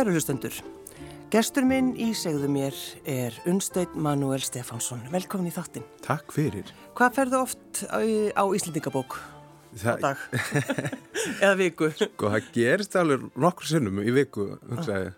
Kæru 0.00 0.14
hlustendur, 0.16 0.54
gestur 1.28 1.66
minn 1.68 1.90
í 2.00 2.06
segðu 2.16 2.48
mér 2.48 2.76
er 3.04 3.34
Unstein 3.50 3.98
Manuel 4.00 4.40
Stefánsson. 4.40 5.02
Velkomin 5.12 5.50
í 5.50 5.52
þáttin. 5.52 5.84
Takk 6.00 6.32
fyrir. 6.32 6.70
Hvað 6.96 7.18
ferðu 7.18 7.36
oft 7.42 7.82
á, 7.92 8.00
á 8.32 8.44
Íslendingabók 8.48 9.18
Það, 9.76 10.00
á 10.00 10.04
dag? 10.06 10.24
Eða 11.44 11.52
viku? 11.60 11.90
Sko, 12.00 12.32
það 12.32 12.48
gerist 12.54 12.96
alveg 12.96 13.28
nokkur 13.44 13.68
sinnum 13.74 14.00
í 14.00 14.16
viku, 14.16 14.48
hugsaði. 14.70 15.12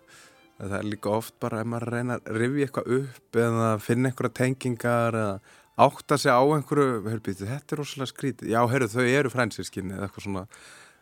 Það 0.59 0.77
er 0.81 0.91
líka 0.91 1.15
oft 1.15 1.37
bara 1.39 1.63
ef 1.63 1.71
maður 1.71 1.95
reyna 1.95 2.19
að 2.19 2.43
rifja 2.43 2.67
eitthvað 2.67 2.93
upp 2.99 3.43
eða 3.47 3.73
finna 3.87 4.11
einhverja 4.11 4.37
tengingar 4.41 5.21
eða 5.21 5.41
átta 5.87 6.19
sig 6.19 6.35
á 6.35 6.43
einhverju, 6.43 7.05
heyrðu, 7.07 7.39
þetta 7.39 7.77
er 7.77 7.85
rosalega 7.85 8.11
skrítið. 8.11 8.51
Já, 8.51 8.59
heyrðu, 8.67 8.91
þau 8.97 9.07
eru 9.07 9.31
frænsinskinni 9.31 9.95
eða 9.95 10.11
eitthvað 10.11 10.27
svona. 10.27 10.49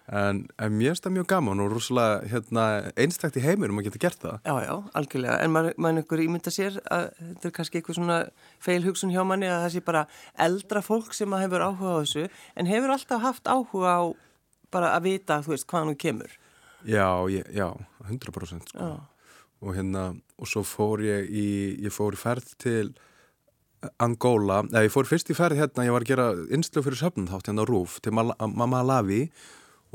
En, 0.09 0.41
en 0.57 0.73
mér 0.73 0.91
finnst 0.91 1.05
það 1.05 1.13
mjög 1.15 1.27
gaman 1.29 1.61
og 1.63 1.69
rosalega 1.71 2.31
hérna, 2.31 2.63
einstakt 2.99 3.37
í 3.39 3.43
heiminum 3.45 3.79
að 3.79 3.87
geta 3.87 4.01
gert 4.01 4.23
það. 4.23 4.39
Já, 4.43 4.55
já, 4.65 4.73
algjörlega. 4.97 5.37
En 5.45 5.53
maður, 5.53 5.77
maður 5.77 6.01
einhver 6.01 6.23
ímynda 6.25 6.51
sér 6.51 6.79
að 6.91 7.05
þetta 7.19 7.47
er 7.47 7.53
kannski 7.57 7.79
eitthvað 7.79 7.99
svona 7.99 8.17
feil 8.65 8.81
hugsun 8.87 9.13
hjá 9.13 9.21
manni 9.27 9.47
að 9.47 9.61
það 9.67 9.75
sé 9.75 9.83
bara 9.87 10.03
eldra 10.47 10.81
fólk 10.83 11.15
sem 11.15 11.37
hefur 11.37 11.63
áhuga 11.67 11.93
á 11.95 12.01
þessu 12.01 12.25
en 12.57 12.71
hefur 12.71 12.95
alltaf 12.97 13.23
haft 13.23 13.51
áhuga 13.51 13.93
á 13.93 14.01
bara 14.71 14.91
að 14.95 15.07
vita, 15.11 15.39
þú 15.45 15.53
veist, 15.53 15.67
hvaðan 15.69 15.93
hún 15.93 16.01
kemur. 16.01 16.35
Já, 16.87 17.07
ég, 17.29 17.47
já, 17.53 17.69
100% 18.09 18.73
sko. 18.73 18.89
Já. 18.89 18.91
Og 19.61 19.77
hérna, 19.77 20.09
og 20.41 20.49
svo 20.49 20.63
fór 20.65 21.03
ég 21.05 21.29
í, 21.29 21.47
ég 21.85 21.93
fór 21.93 22.17
í 22.17 22.19
ferð 22.19 22.55
til 22.59 22.87
Angola, 24.01 24.61
eða 24.69 24.85
ég 24.85 24.93
fór 24.93 25.07
fyrst 25.09 25.29
í 25.33 25.37
ferð 25.37 25.61
hérna, 25.61 25.85
ég 25.85 25.93
var 25.93 26.03
að 26.05 26.11
gera 26.11 26.27
innslög 26.53 26.85
fyrir 26.87 27.01
söfnunþátt 27.01 27.49
hérna 27.49 27.65
á 27.65 27.69
Rúf 27.69 27.99
til 28.01 28.13
Mal 28.17 28.33
Malawi 28.37 29.23
og 29.25 29.29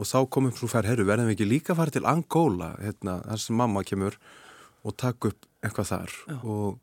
þá 0.04 0.18
kom 0.28 0.50
upp 0.50 0.58
svo 0.60 0.68
ferð, 0.68 0.90
herru, 0.92 1.06
verðum 1.08 1.30
við 1.30 1.38
ekki 1.38 1.48
líka 1.48 1.72
að 1.72 1.80
fara 1.80 1.94
til 1.94 2.04
Angola, 2.10 2.74
hérna, 2.82 3.20
þar 3.24 3.40
sem 3.40 3.56
mamma 3.56 3.84
kemur 3.86 4.18
og 4.84 4.96
takk 5.00 5.30
upp 5.30 5.46
eitthvað 5.64 5.88
þar. 5.94 6.16
Og, 6.42 6.76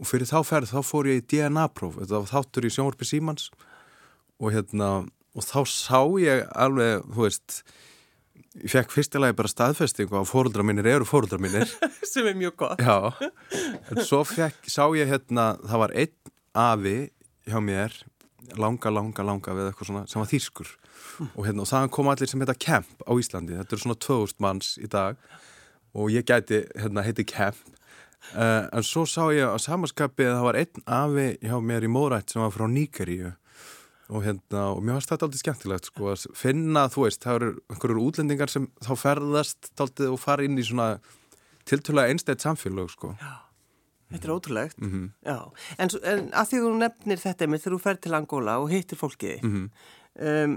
og 0.00 0.08
fyrir 0.08 0.30
þá 0.30 0.38
ferð 0.48 0.72
þá 0.72 0.80
fór 0.88 1.10
ég 1.10 1.20
í 1.20 1.26
DNA-próf, 1.34 1.98
þetta 2.00 2.22
var 2.22 2.32
þáttur 2.32 2.68
í 2.68 2.72
sjónvarpi 2.72 3.08
Símans. 3.08 3.50
Og 4.40 4.52
hérna 4.56 4.88
og 5.36 5.44
þá 5.44 5.60
sá 5.68 6.00
ég 6.22 6.46
alveg, 6.56 7.04
þú 7.12 7.26
veist 7.26 7.60
ég 8.62 8.72
fekk 8.72 8.94
fyrstilega 8.94 9.36
bara 9.36 9.52
staðfestingu 9.52 10.16
að 10.16 10.30
fóröldra 10.30 10.64
mínir 10.64 10.88
eru 10.88 11.08
fóröldra 11.08 11.38
mínir. 11.40 11.68
Sem 12.10 12.28
er 12.28 12.36
mjög 12.38 12.56
gott. 12.62 12.80
Já, 12.80 13.12
en 13.92 14.00
svo 14.00 14.22
fekk, 14.24 14.64
sá 14.72 14.84
ég 14.96 15.10
hérna, 15.12 15.54
það 15.64 15.82
var 15.84 15.96
einn 16.04 16.14
afi 16.56 16.96
hjá 17.46 17.60
mér, 17.62 17.96
langa, 18.58 18.92
langa, 18.92 19.24
langa 19.26 19.54
við 19.56 19.70
eitthvað 19.70 19.90
svona, 19.90 20.04
sem 20.10 20.22
var 20.22 20.30
þýskur. 20.30 20.72
Og 21.32 21.46
hérna, 21.46 21.64
og 21.64 21.70
það 21.70 21.88
kom 21.96 22.10
allir 22.12 22.30
sem 22.30 22.42
heita 22.42 22.56
Kemp 22.66 23.06
á 23.06 23.12
Íslandi, 23.16 23.56
þetta 23.58 23.76
eru 23.76 23.84
svona 23.84 23.98
2000 24.06 24.44
manns 24.44 24.74
í 24.82 24.90
dag. 24.92 25.18
Og 25.96 26.12
ég 26.12 26.26
gæti, 26.28 26.62
hérna, 26.76 27.04
heiti 27.06 27.26
Kemp. 27.28 27.58
Uh, 28.34 28.66
en 28.74 28.82
svo 28.82 29.04
sá 29.06 29.28
ég 29.30 29.46
á 29.46 29.54
samanskapið 29.62 30.32
að 30.32 30.38
það 30.38 30.46
var 30.48 30.56
einn 30.58 30.86
afi 30.96 31.26
hjá 31.46 31.58
mér 31.62 31.84
í 31.86 31.90
Mórætt 31.92 32.32
sem 32.32 32.42
var 32.42 32.54
frá 32.54 32.64
Níkeríu 32.66 33.30
og 34.06 34.22
hérna, 34.22 34.68
og 34.72 34.82
mér 34.82 34.98
varst 34.98 35.10
þetta 35.10 35.26
aldrei 35.26 35.40
skemmtilegt 35.42 35.88
sko, 35.90 36.10
að 36.12 36.26
finna, 36.38 36.86
þú 36.90 37.06
veist, 37.06 37.22
það 37.22 37.38
eru 37.38 37.52
einhverjur 37.72 38.02
útlendingar 38.02 38.52
sem 38.52 38.68
þá 38.82 38.92
ferðast 38.98 39.70
aldrei 39.82 40.10
og 40.10 40.20
fara 40.22 40.46
inn 40.46 40.58
í 40.58 40.66
svona 40.66 40.88
tiltölulega 41.66 42.14
einstætt 42.14 42.44
samfélag, 42.46 42.92
sko. 42.94 43.14
Já, 43.18 43.32
þetta 44.16 44.28
er 44.30 44.34
ótrúlegt. 44.36 44.78
Mhm. 44.82 45.04
Já, 45.26 45.36
en, 45.78 45.90
en 46.12 46.24
að 46.32 46.48
því 46.52 46.62
þú 46.64 46.72
nefnir 46.82 47.22
þetta 47.22 47.46
með 47.52 47.62
þegar 47.64 47.76
þú 47.76 47.80
fer 47.86 48.00
til 48.06 48.14
Angola 48.18 48.56
og 48.62 48.70
hittir 48.72 48.98
fólkið 49.00 49.42
Mhm. 49.42 49.68
um, 50.20 50.56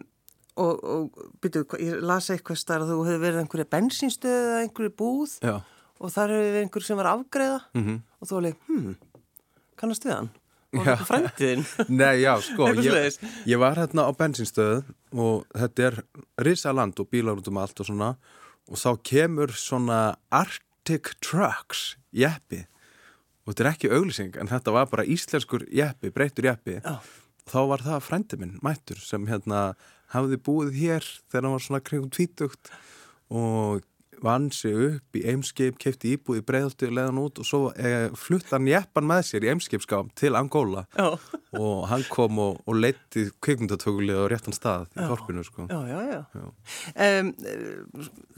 og, 0.59 0.83
og 0.83 1.27
byrju, 1.41 1.65
ég 1.79 2.01
las 2.03 2.29
eitthvað 2.33 2.57
starf 2.59 2.83
að 2.83 2.89
þú 2.91 3.03
hefur 3.07 3.21
verið 3.23 3.41
einhverja 3.43 3.69
bensínstöð 3.71 4.33
eða 4.39 4.63
einhverju 4.65 4.91
búð 4.99 5.37
Já, 5.45 5.53
og 5.99 6.11
þar 6.11 6.33
hefur 6.33 6.49
verið 6.49 6.63
einhver 6.65 6.83
sem 6.89 6.97
var 6.99 7.11
afgreða 7.13 7.59
mhm 7.75 8.01
og 8.19 8.27
þú 8.27 8.33
var 8.35 8.43
leik, 8.49 8.57
hm, 8.67 8.95
kannast 9.79 10.03
við 10.03 10.11
hann? 10.17 10.29
Og 10.75 10.83
Já. 10.85 10.91
þetta 10.97 11.05
frændiðin? 11.07 11.63
Nei, 12.01 12.15
já, 12.21 12.33
sko, 12.45 12.67
ég, 12.77 13.15
ég 13.47 13.57
var 13.61 13.79
hérna 13.79 14.03
á 14.05 14.11
bensinstöðu 14.13 14.83
og 15.15 15.45
þetta 15.55 15.85
er 15.87 15.95
risaland 16.45 16.99
og 16.99 17.07
bílar 17.09 17.39
út 17.39 17.47
um 17.49 17.57
allt 17.57 17.79
og 17.79 17.87
svona 17.87 18.09
og 18.69 18.75
þá 18.77 18.89
kemur 19.01 19.47
svona 19.57 20.01
Arctic 20.29 21.15
Trucks 21.25 21.95
jeppi 22.13 22.65
og 23.49 23.55
þetta 23.55 23.65
er 23.65 23.71
ekki 23.71 23.89
auglýsing 23.89 24.35
en 24.37 24.49
þetta 24.51 24.73
var 24.75 24.89
bara 24.91 25.07
íslenskur 25.09 25.65
jeppi, 25.73 26.11
breytur 26.13 26.45
jeppi 26.45 26.77
Já. 26.77 26.99
þá 27.49 27.59
var 27.71 27.81
það 27.81 28.03
frendi 28.05 28.37
minn, 28.37 28.59
mættur 28.61 29.01
sem 29.01 29.25
hérna 29.25 29.71
hafði 30.13 30.37
búið 30.45 30.75
hér 30.77 31.07
þegar 31.31 31.47
hann 31.47 31.55
var 31.55 31.65
svona 31.65 31.81
kringum 31.85 32.11
tvítugt 32.13 32.69
og 33.33 33.81
vann 34.25 34.49
sig 34.53 34.75
upp 34.75 35.17
í 35.17 35.23
Eimskip, 35.31 35.77
kefti 35.81 36.15
íbúið 36.15 36.41
í 36.41 36.45
breiðaltu, 36.47 36.89
leiðan 36.93 37.21
út 37.21 37.41
og 37.41 37.47
svo 37.47 37.61
e, 37.75 38.09
flutt 38.19 38.49
hann 38.53 38.67
jeppan 38.69 39.07
með 39.09 39.23
sér 39.29 39.47
í 39.47 39.51
Eimskipskám 39.53 40.11
til 40.19 40.33
Angola 40.39 40.85
Já, 40.97 41.07
og 41.59 41.85
hann 41.91 42.05
kom 42.11 42.41
og, 42.43 42.59
og 42.65 42.79
leitti 42.79 43.27
kvikmyndatökulið 43.43 44.21
á 44.21 44.25
réttan 44.31 44.55
stað 44.55 44.89
í 44.95 45.07
þorpinu 45.11 45.45
sko. 45.47 45.67
já, 45.69 45.79
já, 45.89 45.99
já. 46.09 46.21
Já. 46.33 46.49
Um, 47.05 47.31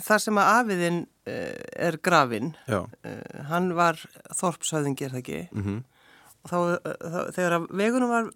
þar 0.10 0.26
sem 0.26 0.42
að 0.42 0.52
afiðin 0.60 1.02
uh, 1.02 1.58
er 1.90 2.00
grafin, 2.04 2.54
Já. 2.68 2.84
uh, 2.86 3.42
hann 3.52 3.74
var 3.78 4.00
þorpshöðingi, 4.38 5.08
er 5.08 5.18
það 5.18 5.24
ekki? 5.26 5.42
Mm 5.56 5.82
Og 6.42 6.50
þá, 6.50 6.58
þá, 6.82 7.18
þegar 7.36 7.54
að 7.54 7.66
vegunum 7.78 8.10
var 8.10 8.32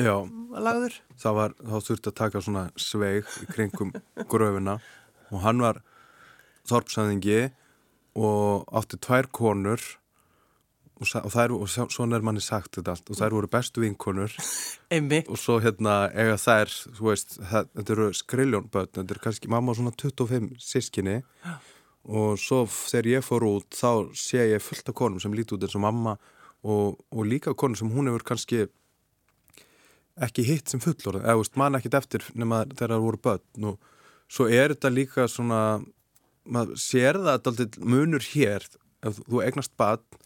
Já, 0.00 0.14
lagður, 0.56 0.94
var, 1.36 1.52
þá 1.60 1.76
þurfti 1.84 2.08
að 2.10 2.16
taka 2.16 2.40
svona 2.42 2.64
sveig 2.78 3.28
í 3.42 3.46
kringum 3.50 3.92
gröfina 4.30 4.78
og 5.30 5.42
hann 5.44 5.60
var 5.62 5.82
þorpsæðingi 6.68 7.40
og 8.20 8.66
átti 8.76 8.98
tvær 9.00 9.28
konur 9.32 9.80
og, 11.00 11.06
og, 11.24 11.30
þær, 11.32 11.54
og 11.56 11.68
svo- 11.72 11.88
svona 11.88 12.18
er 12.18 12.24
manni 12.26 12.42
sagt 12.44 12.76
þetta 12.76 12.92
allt. 12.92 13.08
Og 13.08 13.16
þær 13.16 13.32
voru 13.38 13.48
bestu 13.48 13.80
vinkonur. 13.80 14.34
Og 15.30 15.38
svo 15.40 15.60
hérna 15.62 16.10
eiga 16.12 16.34
þær, 16.36 16.72
veist, 17.00 17.36
það, 17.38 17.68
þetta 17.78 17.92
eru 17.94 18.08
skriljónbötn, 18.18 18.96
þetta 18.98 19.14
er 19.16 19.22
kannski 19.24 19.48
mamma 19.52 19.72
á 19.72 19.78
svona 19.78 19.92
25 19.96 20.50
sískinni 20.60 21.20
og 22.10 22.36
svo 22.40 22.62
þegar 22.66 23.06
ég 23.12 23.24
fór 23.24 23.44
út 23.44 23.76
þá 23.76 23.90
sé 24.16 24.46
ég 24.50 24.62
fullt 24.64 24.88
af 24.88 24.96
konum 24.96 25.20
sem 25.20 25.34
líti 25.36 25.52
út 25.54 25.62
eins 25.66 25.74
og 25.76 25.82
mamma 25.84 26.14
og, 26.64 26.96
og 27.12 27.26
líka 27.28 27.52
konum 27.54 27.76
sem 27.76 27.90
hún 27.92 28.08
hefur 28.08 28.24
kannski 28.32 28.62
ekki 30.20 30.44
hitt 30.48 30.68
sem 30.72 30.80
fullorð, 30.82 31.22
eða 31.22 31.36
þú 31.38 31.42
veist, 31.44 31.56
man 31.60 31.78
ekkit 31.78 31.96
eftir 32.00 32.24
nema 32.36 32.62
þegar 32.72 32.94
það 32.96 33.04
voru 33.06 33.20
börn. 33.24 33.68
Og 33.70 34.32
svo 34.32 34.48
er 34.52 34.74
þetta 34.74 34.90
líka 34.92 35.26
svona 35.30 35.60
maður 36.44 36.80
sér 36.80 37.20
það 37.20 37.32
alltaf 37.36 37.80
munur 37.80 38.24
hér 38.32 38.66
ef 39.06 39.20
þú 39.24 39.42
eignast 39.44 39.74
börn 39.80 40.20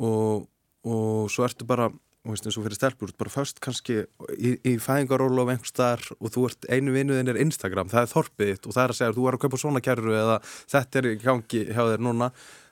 og, 0.00 0.48
og 0.84 1.30
svo 1.32 1.46
ertu 1.46 1.66
bara 1.68 1.90
og 2.24 2.32
veist 2.32 2.46
eins 2.48 2.56
og 2.56 2.64
fyrir 2.64 2.78
stelpur, 2.78 3.10
bara 3.20 3.30
först 3.32 3.58
kannski 3.60 3.98
í, 4.32 4.54
í 4.64 4.72
fæðingarólu 4.80 5.44
á 5.44 5.52
einhver 5.52 5.68
starf 5.68 6.12
og 6.16 6.32
þú 6.32 6.46
ert 6.48 6.68
einu 6.72 6.94
vinnuðin 6.94 7.28
er 7.34 7.40
Instagram, 7.42 7.90
það 7.92 8.06
er 8.06 8.12
þorpið 8.14 8.54
og 8.64 8.70
það 8.72 8.84
er 8.84 8.94
að 8.94 8.98
segja 8.98 9.16
þú 9.18 9.26
er 9.28 9.36
að 9.36 9.42
kaupa 9.42 9.60
svona 9.60 9.82
kerru 9.84 10.14
eða 10.16 10.38
þetta 10.72 11.00
er 11.00 11.08
í 11.10 11.18
gangi 11.20 11.60
hjá 11.68 11.82
þér 11.82 12.04
núna. 12.06 12.30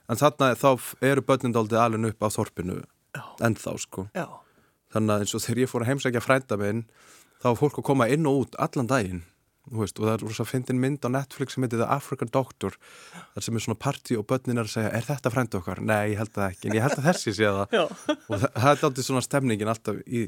En 0.09 0.19
þarna 0.19 0.49
þá 0.57 0.69
eru 1.05 1.25
börnindaldið 1.27 1.83
alveg 1.83 2.09
upp 2.09 2.25
á 2.25 2.29
þorpinu 2.33 2.79
ennþá 3.45 3.75
sko. 3.83 4.07
Já, 4.17 4.25
þannig 4.95 5.13
að 5.13 5.25
eins 5.25 5.37
og 5.37 5.45
þegar 5.45 5.61
ég 5.61 5.71
fór 5.71 5.85
að 5.85 5.91
heimsækja 5.91 6.25
frænda 6.25 6.57
minn 6.57 6.81
þá 7.43 7.49
fólk 7.59 7.77
að 7.77 7.87
koma 7.91 8.09
inn 8.09 8.25
og 8.25 8.47
út 8.47 8.57
allan 8.57 8.89
daginn 8.89 9.21
veist, 9.71 9.99
og 9.99 10.07
það 10.07 10.13
er 10.13 10.23
rosa 10.27 10.45
fyndin 10.47 10.79
mynd 10.81 11.05
á 11.07 11.09
Netflix 11.13 11.55
sem 11.55 11.63
heitir 11.63 11.79
The 11.79 11.89
African 11.95 12.31
Doctor 12.33 12.75
þar 13.33 13.45
sem 13.45 13.57
er 13.57 13.63
svona 13.63 13.79
party 13.79 14.17
og 14.19 14.25
börnin 14.27 14.59
er 14.59 14.67
að 14.67 14.73
segja 14.75 14.91
er 14.91 15.05
þetta 15.07 15.31
frænda 15.31 15.59
okkar? 15.61 15.79
Nei, 15.83 16.13
ég 16.13 16.19
held 16.19 16.33
það 16.35 16.47
ekki 16.49 16.69
en 16.69 16.77
ég 16.77 16.83
held 16.83 16.97
að 16.99 17.07
þessi 17.09 17.35
sé 17.37 17.47
það 17.47 17.77
og 17.83 18.33
það, 18.33 18.49
það 18.49 18.71
er 18.71 18.87
aldrei 18.89 19.07
svona 19.07 19.23
stemningin 19.23 19.71
alltaf 19.71 20.01
í, 20.03 20.25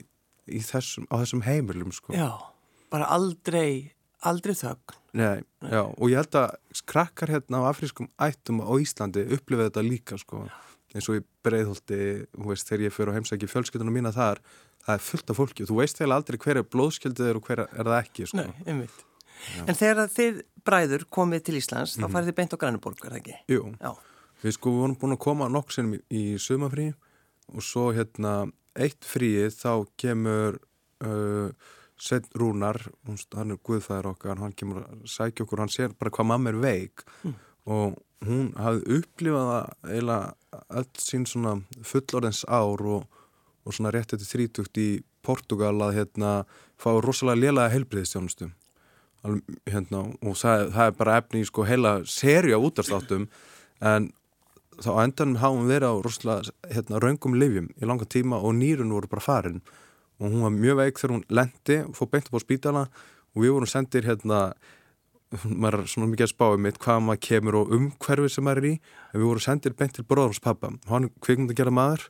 í 0.48 0.62
þessum, 0.64 1.08
á 1.12 1.16
þessum 1.24 1.44
heimilum 1.48 1.92
sko. 1.96 2.16
já, 2.16 2.30
bara 2.94 3.10
aldrei, 3.12 3.72
aldrei 4.24 4.56
þögn. 4.56 5.00
Nei, 5.16 5.40
já, 5.72 5.82
og 5.84 6.12
ég 6.12 6.20
held 6.20 6.38
að 6.40 6.84
krakkar 6.92 7.32
hérna 7.32 7.64
á 7.64 7.70
afrískum 7.72 8.08
ættum 8.20 8.64
á 8.64 8.72
Íslandi 8.80 9.26
upplifa 9.36 9.68
þetta 9.68 9.84
líka 9.84 10.20
sko. 10.20 10.46
eins 10.96 11.10
og 11.12 11.20
í 11.20 11.26
breiðholti 11.44 12.00
veist, 12.40 12.70
þegar 12.70 12.86
ég 12.88 12.96
fyrir 12.96 13.12
á 13.12 13.16
heimsæki 13.18 13.52
fjölskyldunum 13.52 13.96
mína 14.00 14.16
þar 14.16 14.40
það 14.86 14.94
er 14.94 15.04
fullt 15.04 15.32
af 15.34 15.40
fólki 15.42 15.66
og 15.66 15.72
þú 15.72 15.80
veist 15.82 16.00
heila 16.00 16.20
aldrei 16.22 16.38
hver 16.40 16.62
er 16.62 16.68
blóðskildið 16.72 17.36
einmitt. 19.36 19.70
En 19.70 19.80
þegar 19.80 20.12
þið 20.16 20.42
bræður 20.66 21.08
komið 21.14 21.46
til 21.48 21.58
Íslands, 21.60 21.96
þá 22.00 22.08
farið 22.08 22.32
þið 22.32 22.38
beint 22.40 22.56
á 22.56 22.62
Grænuborg, 22.62 23.02
er 23.06 23.16
það 23.16 23.22
ekki? 23.22 23.40
Jú, 23.54 23.64
Já, 23.80 23.92
við 24.44 24.58
sko 24.58 24.76
vorum 24.80 25.00
búin 25.02 25.16
að 25.16 25.24
koma 25.28 25.50
nokk 25.52 25.74
sinnum 25.76 25.98
í, 25.98 26.02
í 26.10 26.24
sumafrí 26.42 26.92
og 27.54 27.66
svo 27.66 27.90
hérna 27.96 28.36
eitt 28.76 29.06
fríið 29.08 29.54
þá 29.56 29.72
kemur 30.02 30.58
uh, 31.06 31.50
Sveinn 31.96 32.26
Rúnar, 32.36 32.82
hann 33.08 33.54
er 33.54 33.60
guðfæður 33.64 34.12
okkar, 34.12 34.42
hann 34.42 34.56
kemur 34.58 34.84
að 34.84 35.06
sækja 35.08 35.46
okkur, 35.46 35.62
hann 35.64 35.72
sér 35.72 35.94
bara 35.96 36.12
hvað 36.12 36.28
mamma 36.34 36.52
er 36.52 36.58
veik 36.60 37.06
og 37.72 37.96
hún 38.26 38.50
hafði 38.60 38.98
upplifað 39.00 39.70
eiginlega 39.88 40.60
öll 40.82 40.90
sín 41.00 41.24
svona 41.30 41.56
fullorðins 41.88 42.44
ár 42.52 42.84
og, 42.84 43.06
og 43.64 43.78
svona 43.78 43.94
rétt 43.96 44.16
eftir 44.18 44.28
þrítugt 44.28 44.82
í 44.82 44.90
Portugal 45.26 45.78
að 45.88 45.96
hérna 46.02 46.34
fá 46.76 46.92
rosalega 47.00 47.46
lélega 47.46 47.74
heilbriðistjónustum 47.74 48.52
hérna, 49.69 50.04
og 50.22 50.38
það, 50.39 50.69
það 50.75 50.89
er 50.89 51.00
bara 51.00 51.18
efni 51.22 51.42
í 51.42 51.48
sko 51.50 51.66
heila 51.68 51.95
seri 52.10 52.54
á 52.54 52.60
útastáttum 52.60 53.27
en 53.81 54.12
þá 54.81 54.92
endanum 55.06 55.39
hafum 55.42 55.66
við 55.66 55.74
verið 55.75 55.92
á 55.92 55.95
rosalega 56.06 56.56
hérna, 56.75 57.01
raungum 57.04 57.38
livjum 57.39 57.69
í 57.80 57.89
langa 57.89 58.07
tíma 58.07 58.42
og 58.42 58.56
nýrun 58.60 58.94
voru 58.95 59.12
bara 59.12 59.24
farin. 59.24 59.62
Og 60.19 60.31
hún 60.31 60.45
var 60.45 60.56
mjög 60.56 60.80
veik 60.80 61.00
þegar 61.00 61.16
hún 61.16 61.27
lendi 61.27 61.77
fór 61.95 62.12
beint 62.12 62.30
upp 62.30 62.39
á 62.39 62.45
spítala 62.45 62.83
og 63.36 63.44
við 63.44 63.56
vorum 63.56 63.72
sendir 63.72 64.07
hérna 64.07 64.42
maður 65.44 65.81
er 65.81 65.92
svona 65.92 66.10
mikið 66.12 66.27
að 66.27 66.31
spá 66.31 66.45
um 66.48 66.63
mitt 66.63 66.80
hvað 66.81 67.01
maður 67.04 67.22
kemur 67.27 67.57
og 67.60 67.72
umhverfi 67.75 68.31
sem 68.31 68.45
maður 68.45 68.62
er 68.62 68.68
í 68.69 68.74
en 68.75 69.19
við 69.19 69.27
vorum 69.27 69.45
sendir 69.45 69.75
beint 69.77 69.95
til 69.98 70.06
bróðarins 70.07 70.44
pappa 70.44 70.72
hann 70.89 71.10
kvikmynd 71.24 71.51
að 71.51 71.60
gera 71.60 71.74
maður 71.75 72.06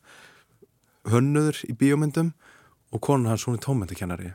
hönnuður 1.09 1.61
í 1.69 1.75
bíómyndum 1.79 2.33
og 2.93 3.03
konan 3.05 3.31
hans 3.31 3.45
hún 3.47 3.57
er 3.57 3.63
tómyndakennari 3.65 4.33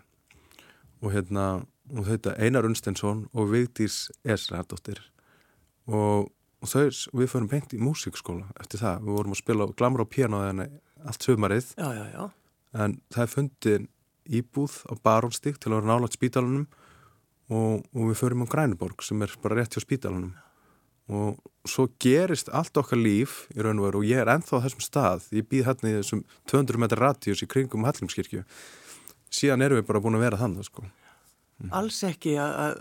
og 1.01 1.15
hérna 1.15 1.47
og 1.95 2.07
þetta 2.09 2.37
Einar 2.41 2.69
Unstensson 2.69 3.25
og 3.33 3.51
Vigdís 3.53 4.09
Esradóttir. 4.25 5.01
Og, 5.91 6.29
og 6.61 6.71
þau, 6.71 6.89
við 7.17 7.33
förum 7.33 7.49
beint 7.51 7.73
í 7.75 7.81
músikskóla 7.83 8.51
eftir 8.61 8.83
það, 8.83 9.07
við 9.07 9.17
vorum 9.19 9.35
að 9.35 9.41
spila 9.43 9.71
glamra 9.79 10.07
á 10.07 10.13
pianoðinu 10.13 10.69
allt 11.09 11.25
sömarið 11.25 11.73
Já, 11.79 11.89
já, 11.97 12.05
já. 12.13 12.25
en 12.85 12.99
það 13.11 13.25
er 13.25 13.33
fundin 13.33 13.89
íbúð 14.31 14.77
á 14.87 14.93
Barónstík 15.01 15.59
til 15.59 15.73
að 15.73 15.81
vera 15.81 15.91
nálat 15.95 16.15
spítalunum 16.15 16.69
og, 17.51 17.83
og 17.91 18.13
við 18.13 18.21
förum 18.21 18.45
á 18.47 18.53
Grænuborg 18.53 19.03
sem 19.03 19.25
er 19.25 19.33
bara 19.43 19.59
rétt 19.59 19.75
hjá 19.75 19.83
spítalunum 19.83 20.37
og 21.11 21.41
svo 21.67 21.89
gerist 21.99 22.51
allt 22.55 22.77
okkar 22.79 23.01
líf 23.01 23.45
í 23.57 23.65
raun 23.65 23.81
og 23.81 23.89
veru 23.89 24.03
og 24.03 24.07
ég 24.07 24.23
er 24.23 24.31
enþá 24.31 24.61
á 24.61 24.65
þessum 24.65 24.85
stað. 24.85 25.27
Ég 25.35 25.49
býð 25.51 25.67
hérna 25.67 25.91
í 25.91 25.97
þessum 25.99 26.23
200 26.51 26.79
metrar 26.79 27.03
radíus 27.09 27.43
í 27.43 27.49
kringum 27.51 27.87
Hallgrímskirkju. 27.89 28.45
Síðan 29.31 29.67
erum 29.67 29.81
við 29.81 29.89
bara 29.89 30.03
búin 30.05 30.19
að 30.19 30.25
vera 30.29 30.39
þannig 30.39 30.69
sko. 30.69 30.87
Alls 31.77 32.01
ekki 32.09 32.37
að, 32.41 32.81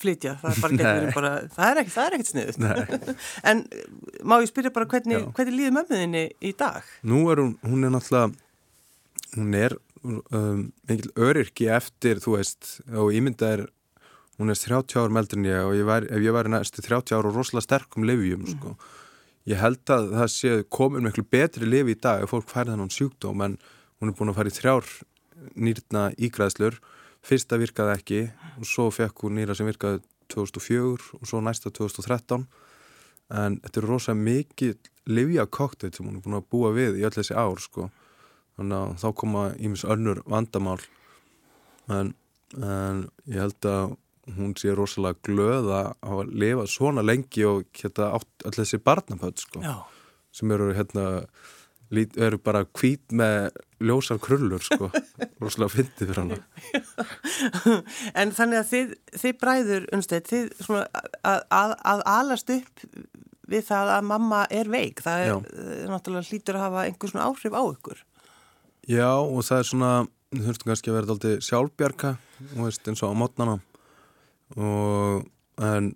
flytja, 0.00 0.36
það 0.40 0.52
er 0.52 0.62
bara 0.62 1.12
bara, 1.14 1.32
það 1.52 1.70
er 1.70 1.80
ekkert, 1.82 1.94
það 1.94 2.06
er 2.06 2.16
ekkert 2.16 2.30
sniðust. 2.30 2.62
en 3.50 3.64
má 4.22 4.36
ég 4.38 4.50
spyrja 4.50 4.72
bara 4.74 4.88
hvernig, 4.90 5.26
hvernig 5.36 5.56
líður 5.56 5.76
mömmuðinni 5.78 6.24
í 6.46 6.52
dag? 6.58 6.86
Nú 7.06 7.24
er 7.32 7.42
hún, 7.42 7.56
hún 7.66 7.88
er 7.88 7.92
náttúrulega, 7.94 8.30
hún 9.36 9.58
er 9.58 9.76
um, 10.04 10.62
mikil 10.88 11.12
öryrki 11.28 11.68
eftir, 11.74 12.22
þú 12.22 12.38
veist, 12.38 12.72
og 12.94 13.12
ímyndað 13.16 13.56
er, 13.58 13.66
hún 14.40 14.54
er 14.54 14.60
30 14.60 15.02
ára 15.02 15.16
meldur 15.18 15.40
en 15.40 15.50
ég 15.50 15.66
og 15.66 15.76
ég 15.76 15.90
væri, 15.90 16.08
ef 16.08 16.24
ég 16.24 16.36
væri 16.38 16.54
næstu 16.54 16.86
30 16.86 17.18
ára 17.18 17.28
og 17.28 17.36
rosalega 17.36 17.66
sterkum 17.66 18.08
livjum, 18.08 18.46
mm. 18.46 18.56
sko. 18.56 18.76
Ég 19.48 19.60
held 19.60 19.90
að 19.90 20.10
það 20.14 20.32
sé 20.32 20.56
komin 20.72 21.06
miklu 21.08 21.24
betri 21.26 21.68
lifi 21.68 21.96
í 21.96 22.00
dag 22.00 22.22
ef 22.22 22.32
fólk 22.32 22.48
færði 22.50 22.74
þannig 22.74 22.94
sjúkdóm 22.94 23.44
en 23.46 23.54
hún 24.00 24.10
er 24.10 24.16
búin 24.16 24.32
að 24.32 24.36
fara 24.36 24.52
í 24.52 24.56
þrjár 24.56 24.90
nýrna 25.56 26.02
ígræðslur 26.20 26.76
fyrsta 27.26 27.58
virkaði 27.60 27.96
ekki 27.96 28.20
og 28.56 28.68
svo 28.68 28.88
fekk 28.94 29.26
hún 29.26 29.38
nýra 29.38 29.56
sem 29.56 29.68
virkaði 29.68 30.02
2004 30.30 31.18
og 31.18 31.28
svo 31.28 31.40
næsta 31.44 31.72
2013 31.74 32.46
en 33.30 33.58
þetta 33.62 33.80
er 33.80 33.86
rosalega 33.86 34.26
mikið 34.26 34.90
livjakoktet 35.10 35.96
sem 35.96 36.06
hún 36.06 36.18
er 36.18 36.24
búin 36.24 36.38
að 36.38 36.48
búa 36.52 36.72
við 36.74 37.00
í 37.00 37.04
öll 37.06 37.14
þessi 37.14 37.36
ár 37.38 37.60
sko. 37.62 37.88
Þannig 38.58 38.76
að 38.76 38.96
þá 39.02 39.08
koma 39.22 39.44
ímis 39.62 39.86
önnur 39.88 40.22
vandamál. 40.28 40.80
En, 41.90 42.12
en 42.58 43.06
ég 43.30 43.40
held 43.40 43.68
að 43.70 43.94
hún 44.36 44.52
sé 44.58 44.74
rosalega 44.76 45.18
glöð 45.26 45.70
að 45.72 46.34
lifa 46.34 46.66
svona 46.70 47.02
lengi 47.06 47.46
og 47.48 47.70
geta 47.76 48.12
átt 48.18 48.46
öll 48.46 48.56
þessi 48.58 48.82
barnapöld 48.82 49.40
sko. 49.42 49.62
Já. 49.64 49.78
sem 50.30 50.50
eru 50.54 50.68
hérna 50.76 51.24
eru 51.90 52.38
bara 52.42 52.64
hvít 52.78 53.14
með 53.16 53.50
ljósar 53.82 54.20
krullur 54.22 54.62
sko. 54.62 54.90
Rosalega 55.42 55.72
fyndið 55.74 56.12
fyrir 56.12 56.20
hana. 56.22 56.38
En 58.14 58.34
þannig 58.36 58.60
að 58.60 58.68
þið, 58.70 58.92
þið 59.22 59.40
bræður 59.40 59.88
unnstætt, 59.96 60.30
þið 60.30 60.52
svona 60.60 60.84
að, 61.24 61.42
að, 61.48 61.74
að 61.94 62.04
alast 62.14 62.54
upp 62.54 62.86
við 63.50 63.66
það 63.66 63.92
að 63.96 64.06
mamma 64.12 64.44
er 64.54 64.70
veik. 64.70 65.02
Það 65.02 65.24
er, 65.24 65.34
er 65.80 65.90
náttúrulega 65.90 66.30
hlýtur 66.30 66.58
að 66.60 66.66
hafa 66.68 66.86
einhver 66.86 67.12
svona 67.12 67.26
áhrif 67.26 67.56
á 67.56 67.62
ykkur. 67.64 68.04
Já 68.90 69.10
og 69.10 69.42
það 69.46 69.58
er 69.58 69.68
svona 69.70 69.90
þú 70.30 70.44
þurftum 70.46 70.70
kannski 70.70 70.90
að 70.90 70.96
vera 70.96 71.14
alltaf 71.14 71.48
sjálfbjarga 71.48 72.12
veist, 72.60 72.86
eins 72.86 73.02
og 73.02 73.12
á 73.12 73.20
mótnana. 73.20 73.56
Og 74.56 75.26
en 75.66 75.92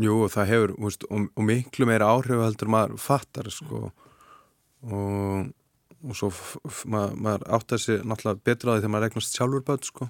jú 0.00 0.24
það 0.30 0.50
hefur 0.50 0.74
veist, 0.86 1.06
og, 1.10 1.28
og 1.34 1.46
miklu 1.48 1.88
meira 1.90 2.10
áhrif 2.14 2.42
heldur 2.44 2.70
maður 2.70 3.02
fattar 3.02 3.50
sko 3.54 3.90
og, 4.90 5.50
og 6.04 6.18
svo 6.18 6.30
maður, 6.90 7.16
maður 7.16 7.46
átt 7.56 7.74
að 7.76 7.82
sé 7.84 7.98
náttúrulega 8.02 8.44
betra 8.44 8.70
á 8.70 8.74
því 8.74 8.82
þegar 8.82 8.94
maður 8.94 9.06
regnast 9.08 9.38
sjálfur 9.38 9.66
börn 9.68 9.88
sko. 9.88 10.08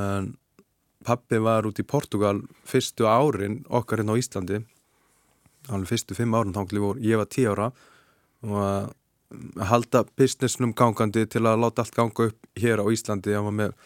En 0.00 0.30
pappi 1.04 1.40
var 1.44 1.68
út 1.68 1.80
í 1.80 1.86
Portugal 1.86 2.42
fyrstu 2.68 3.08
árin 3.08 3.62
okkar 3.68 4.02
hérna 4.02 4.16
á 4.16 4.20
Íslandi. 4.20 4.62
Alveg 5.70 5.94
fyrstu 5.94 6.16
fimm 6.18 6.36
árin 6.36 6.54
þá 6.54 6.64
ég 7.00 7.20
var 7.20 7.30
tí 7.30 7.46
ára. 7.48 7.72
Og 8.44 8.60
að 8.60 9.66
halda 9.66 10.04
businessnum 10.14 10.74
gangandi 10.76 11.24
til 11.26 11.42
að 11.42 11.62
láta 11.64 11.82
allt 11.82 11.96
ganga 11.96 12.28
upp 12.30 12.48
hér 12.60 12.82
á 12.82 12.86
Íslandi. 12.92 13.34
Það 13.34 13.46
var 13.48 13.56
með 13.60 13.76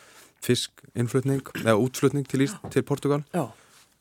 fiskinflutning 0.45 1.43
eða 1.65 1.79
útflutning 1.83 2.27
til, 2.29 2.45
Ís 2.47 2.55
til 2.73 2.85
Portugal 2.87 3.25
Já. 3.35 3.49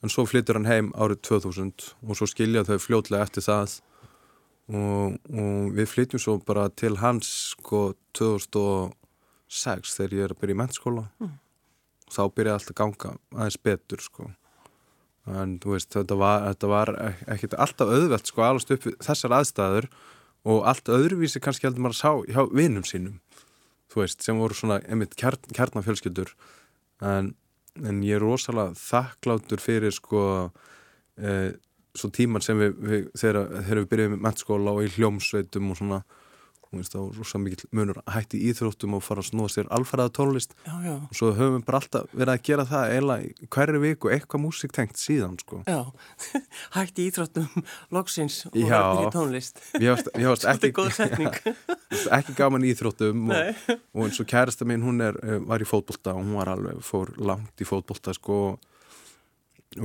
en 0.03 0.13
svo 0.13 0.25
flyttur 0.29 0.59
hann 0.59 0.69
heim 0.69 0.91
árið 0.93 1.21
2000 1.29 1.87
og 2.05 2.19
svo 2.19 2.27
skilja 2.29 2.65
þau 2.67 2.77
fljótlega 2.81 3.25
eftir 3.27 3.45
það 3.47 3.77
og, 4.67 5.17
og 5.31 5.69
við 5.77 5.91
flytjum 5.91 6.23
svo 6.23 6.37
bara 6.43 6.67
til 6.69 6.97
hans 7.01 7.29
sko 7.53 7.91
2006 8.17 9.95
þegar 9.99 10.17
ég 10.17 10.25
er 10.27 10.35
að 10.35 10.41
byrja 10.41 10.57
í 10.57 10.59
mennskóla 10.63 11.05
mm. 11.21 11.37
og 12.07 12.17
þá 12.17 12.21
byrjaði 12.35 12.55
allt 12.57 12.73
að 12.73 12.79
ganga 12.81 13.13
aðeins 13.35 13.61
betur 13.69 14.03
sko. 14.03 14.29
En 15.27 15.57
veist 15.63 15.91
þetta 15.91 16.15
var, 16.15 16.45
þetta 16.51 16.71
var 16.71 16.93
ekkert 17.27 17.57
alltaf 17.59 17.89
auðvelt 17.91 18.29
sko 18.29 18.45
alveg 18.47 18.77
upp 18.77 18.89
þessar 19.03 19.39
aðstæður 19.41 19.89
og 20.47 20.67
allt 20.69 20.91
öðruvísi 20.91 21.41
kannski 21.43 21.67
heldur 21.67 21.83
maður 21.83 21.97
að 21.97 22.03
sá 22.03 22.35
hjá 22.35 22.43
vinnum 22.55 22.85
sínum 22.87 23.17
þú 23.91 24.03
veist, 24.03 24.23
sem 24.23 24.39
voru 24.39 24.57
svona 24.57 24.79
einmitt 24.85 25.15
kjarn, 25.19 25.49
kjarnafjölskyldur. 25.55 26.33
En, 27.05 27.33
en 27.81 28.01
ég 28.05 28.17
er 28.17 28.23
rosalega 28.23 28.75
þakkláttur 28.77 29.61
fyrir 29.63 29.95
sko 29.95 30.21
e, 31.17 31.53
svo 31.97 32.11
tíman 32.13 32.45
sem 32.45 32.59
við, 32.59 32.77
við 32.77 33.09
þegar, 33.17 33.51
þegar 33.63 33.81
við 33.81 33.89
byrjuðum 33.93 34.15
með 34.15 34.23
mennskóla 34.27 34.77
og 34.77 34.85
í 34.85 34.93
hljómsveitum 34.95 35.73
og 35.73 35.79
svona 35.81 36.01
veist, 36.75 36.93
þá 36.93 36.99
er 36.99 37.17
rosalega 37.17 37.43
mikil 37.45 37.69
munur 37.75 37.99
að 38.01 38.13
hætti 38.15 38.39
íþróttum 38.49 38.95
og 38.97 39.03
fara 39.05 39.23
að 39.23 39.29
snúa 39.29 39.51
sér 39.51 39.69
alfæraða 39.73 40.13
tónlist. 40.17 40.55
Já, 40.65 40.73
já. 40.83 40.95
og 40.99 41.15
svo 41.15 41.31
höfum 41.37 41.57
við 41.57 41.65
bara 41.67 41.81
alltaf 41.81 42.13
verið 42.13 42.33
að 42.33 42.43
gera 42.49 42.65
það 42.67 42.93
eiginlega 42.93 43.49
hverju 43.55 43.81
viku 43.83 44.11
eitthvað 44.13 44.43
músík 44.43 44.75
tengt 44.75 45.01
síðan 45.01 45.37
sko. 45.41 45.61
Já, 45.67 45.79
hætti 46.77 47.07
íþróttum 47.07 47.65
loksins 47.95 48.39
og 48.49 48.57
verður 48.57 49.03
í 49.03 49.11
tónlist. 49.15 49.61
Ég 49.79 50.07
varst 50.27 50.47
ekki, 50.53 51.53
ekki 52.19 52.37
gaman 52.37 52.67
íþróttum 52.67 53.29
og, 53.31 53.67
og 53.95 54.07
eins 54.07 54.23
og 54.23 54.29
kærasta 54.29 54.67
mín 54.67 54.85
hún 54.85 55.03
er, 55.05 55.19
eh, 55.23 55.39
var 55.47 55.63
í 55.63 55.69
fótbolta 55.69 56.15
og 56.15 56.25
hún 56.25 56.39
var 56.41 56.55
alveg 56.55 56.81
fór 56.85 57.15
langt 57.17 57.63
í 57.63 57.67
fótbolta 57.67 58.15
sko. 58.17 58.41
og 58.47 58.73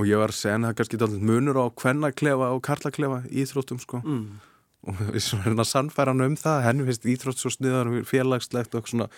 ég 0.07 0.19
var 0.21 0.33
að 0.33 0.39
segja 0.39 0.57
en 0.57 0.65
það 0.65 0.73
er 0.73 0.79
kannski 0.79 1.21
munur 1.29 1.59
á 1.61 1.65
hvernaklefa 1.69 2.49
og 2.55 2.63
karlaklefa 2.65 3.21
íþróttum 3.29 3.79
sko. 3.83 4.01
Mm. 4.03 4.41
Og 4.89 5.01
við 5.15 5.23
svona 5.27 5.65
sannfæra 5.67 6.13
hann 6.13 6.25
um 6.25 6.37
það 6.39 6.65
henni 6.67 6.87
finnst 6.89 7.09
íþrótt 7.15 7.41
svo 7.41 7.53
sniðar 7.53 7.91
og 7.91 8.07
félagslegt 8.09 8.77
og 8.79 8.89
svona. 8.89 9.09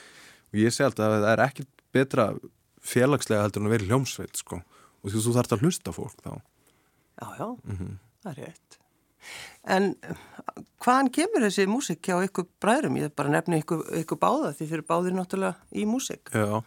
Og 0.51 0.61
ég 0.61 0.73
segi 0.73 0.89
alltaf 0.89 1.09
að 1.09 1.25
það 1.25 1.31
er 1.33 1.45
ekkit 1.47 1.71
betra 1.95 2.29
félagslega 2.85 3.45
heldur 3.45 3.63
en 3.63 3.69
að 3.69 3.77
vera 3.77 3.89
hljómsveit 3.89 4.41
sko. 4.41 4.61
Og 5.01 5.13
þú 5.13 5.35
þarfst 5.37 5.55
að 5.55 5.65
hlusta 5.65 5.93
fólk 5.95 6.17
þá. 6.25 6.33
Já, 7.15 7.27
já, 7.39 7.47
mm 7.47 7.77
-hmm. 7.77 7.93
það 8.23 8.31
er 8.31 8.43
rétt. 8.45 8.79
En 9.65 9.95
hvaðan 10.83 11.11
kemur 11.13 11.45
þessi 11.47 11.65
músik 11.69 12.01
hjá 12.05 12.19
ykkur 12.27 12.47
bræðrum? 12.61 12.99
Ég 13.01 13.13
bara 13.17 13.33
nefni 13.33 13.61
ykkur, 13.63 13.85
ykkur 14.03 14.19
báða 14.21 14.53
því 14.53 14.67
þeir 14.67 14.77
eru 14.77 14.87
báðir 14.91 15.15
náttúrulega 15.17 15.55
í 15.73 15.85
músik 15.89 16.29
Já, 16.33 16.61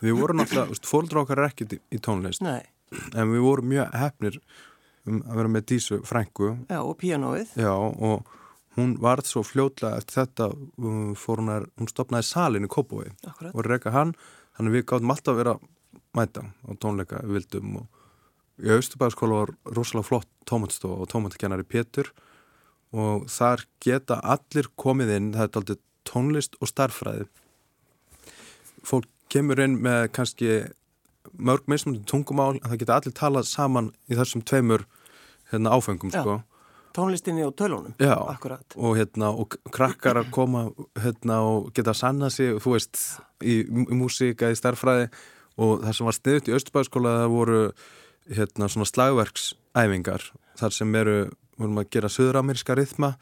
við 0.00 0.18
vorum 0.18 0.42
náttúrulega, 0.42 0.76
fólkdra 0.84 1.22
okkar 1.24 1.38
er 1.38 1.48
ekkit 1.48 1.76
í, 1.78 1.80
í 1.96 1.98
tónlist. 2.02 2.44
Nei. 2.44 2.60
En 2.92 3.32
við 3.32 3.44
vorum 3.44 3.68
mjög 3.72 3.96
hefnir 3.98 4.38
um 5.08 5.18
að 5.26 5.40
vera 5.40 5.52
með 5.56 5.66
dísu 5.72 5.98
frængu 6.06 6.52
Já, 6.70 6.78
og 6.80 6.94
píanóið. 7.00 7.54
Já, 7.58 7.72
og 7.74 8.28
hún 8.78 8.94
varð 9.02 9.28
svo 9.28 9.42
fljótlega 9.46 10.00
eftir 10.00 10.22
þetta 10.22 10.48
um, 10.52 11.12
fór 11.18 11.42
hún 11.42 11.52
að, 11.52 11.68
hún 11.80 11.90
stopnaði 11.90 12.28
salin 12.28 12.68
í 12.68 12.70
Kópói 12.72 13.10
og 13.52 13.62
reyka 13.66 13.92
hann, 13.94 14.14
þannig 14.56 14.78
við 14.78 14.86
gáttum 14.92 15.14
alltaf 15.14 15.34
að 15.34 15.42
vera 15.42 15.56
mæta 16.16 16.46
á 16.46 16.70
tónleika 16.80 17.22
við 17.26 17.38
vildum 17.40 17.76
og 17.82 18.00
í 18.62 18.72
Austubæðaskóla 18.72 19.42
var 19.42 19.54
rosalega 19.74 20.06
flott 20.06 20.30
tómatstof 20.46 21.02
og 21.02 21.08
tómatakennari 21.10 21.64
Pétur. 21.66 22.12
Og 22.92 23.24
þar 23.32 23.62
geta 23.80 24.18
allir 24.20 24.66
komið 24.76 25.14
inn, 25.14 25.30
það 25.32 25.46
er 25.46 25.58
aldrei 25.58 25.78
tónlist 26.04 26.58
og 26.60 26.68
starfræði 26.68 27.24
fólk 28.86 29.08
kemur 29.32 29.60
inn 29.62 29.78
með 29.82 30.10
kannski 30.16 30.50
mörg 31.38 31.68
mismundi 31.70 32.02
tungumál 32.08 32.56
en 32.58 32.70
það 32.70 32.80
geta 32.82 32.96
allir 32.98 33.14
talað 33.16 33.48
saman 33.50 33.92
í 34.10 34.18
þessum 34.18 34.44
tveimur 34.46 34.86
hérna, 35.52 35.74
áfengum 35.76 36.12
sko. 36.12 36.40
Tónlistinni 36.92 37.44
og 37.46 37.54
tölunum 37.56 37.94
Já, 37.96 38.16
Akkurat. 38.28 38.74
og 38.76 38.98
hérna 38.98 39.30
og 39.32 39.56
krakkar 39.72 40.18
að 40.20 40.30
koma 40.34 40.66
hérna 41.00 41.40
og 41.40 41.70
geta 41.72 41.94
að 41.94 42.00
sanna 42.02 42.28
sig 42.30 42.58
þú 42.60 42.74
veist, 42.74 42.98
í, 43.40 43.62
í 43.64 43.96
músíka 43.96 44.50
í 44.52 44.58
starfræði 44.58 45.08
og 45.56 45.84
það 45.86 45.96
sem 45.96 46.08
var 46.08 46.18
sniðut 46.18 46.50
í 46.50 46.56
Östubæðskóla 46.58 47.14
það 47.22 47.32
voru 47.32 47.62
hérna 48.32 48.68
svona 48.68 48.88
slagverksæfingar. 48.88 50.26
Þar 50.60 50.76
sem 50.76 50.98
eru 51.00 51.16
vorum 51.58 51.80
að 51.80 51.88
gera 51.96 52.10
söðurameríska 52.12 52.76
rithma 52.76 53.14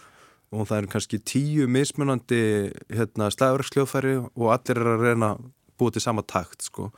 og 0.51 0.67
það 0.67 0.77
er 0.81 0.91
kannski 0.91 1.21
tíu 1.23 1.69
mismunandi 1.71 2.43
hérna, 2.91 3.31
slæðursljóðfæri 3.31 4.17
og 4.35 4.51
allir 4.51 4.83
er 4.83 4.93
að 4.97 5.07
reyna 5.07 5.31
búa 5.79 5.95
til 5.95 6.03
sama 6.03 6.25
takt 6.27 6.67
sko. 6.67 6.91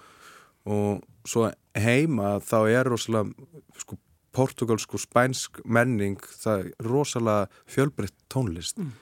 Og 0.68 1.02
svo 1.28 1.48
heima 1.78 2.36
þá 2.44 2.58
er 2.70 2.90
rosalega 2.90 3.32
sko, 3.80 3.98
portugalsk 4.32 4.94
og 4.96 5.02
spænsk 5.02 5.60
menning 5.64 6.20
það 6.42 6.64
er 6.64 6.88
rosalega 6.88 7.48
fjölbreytt 7.70 8.16
tónlist. 8.32 8.78
Mm. 8.78 8.92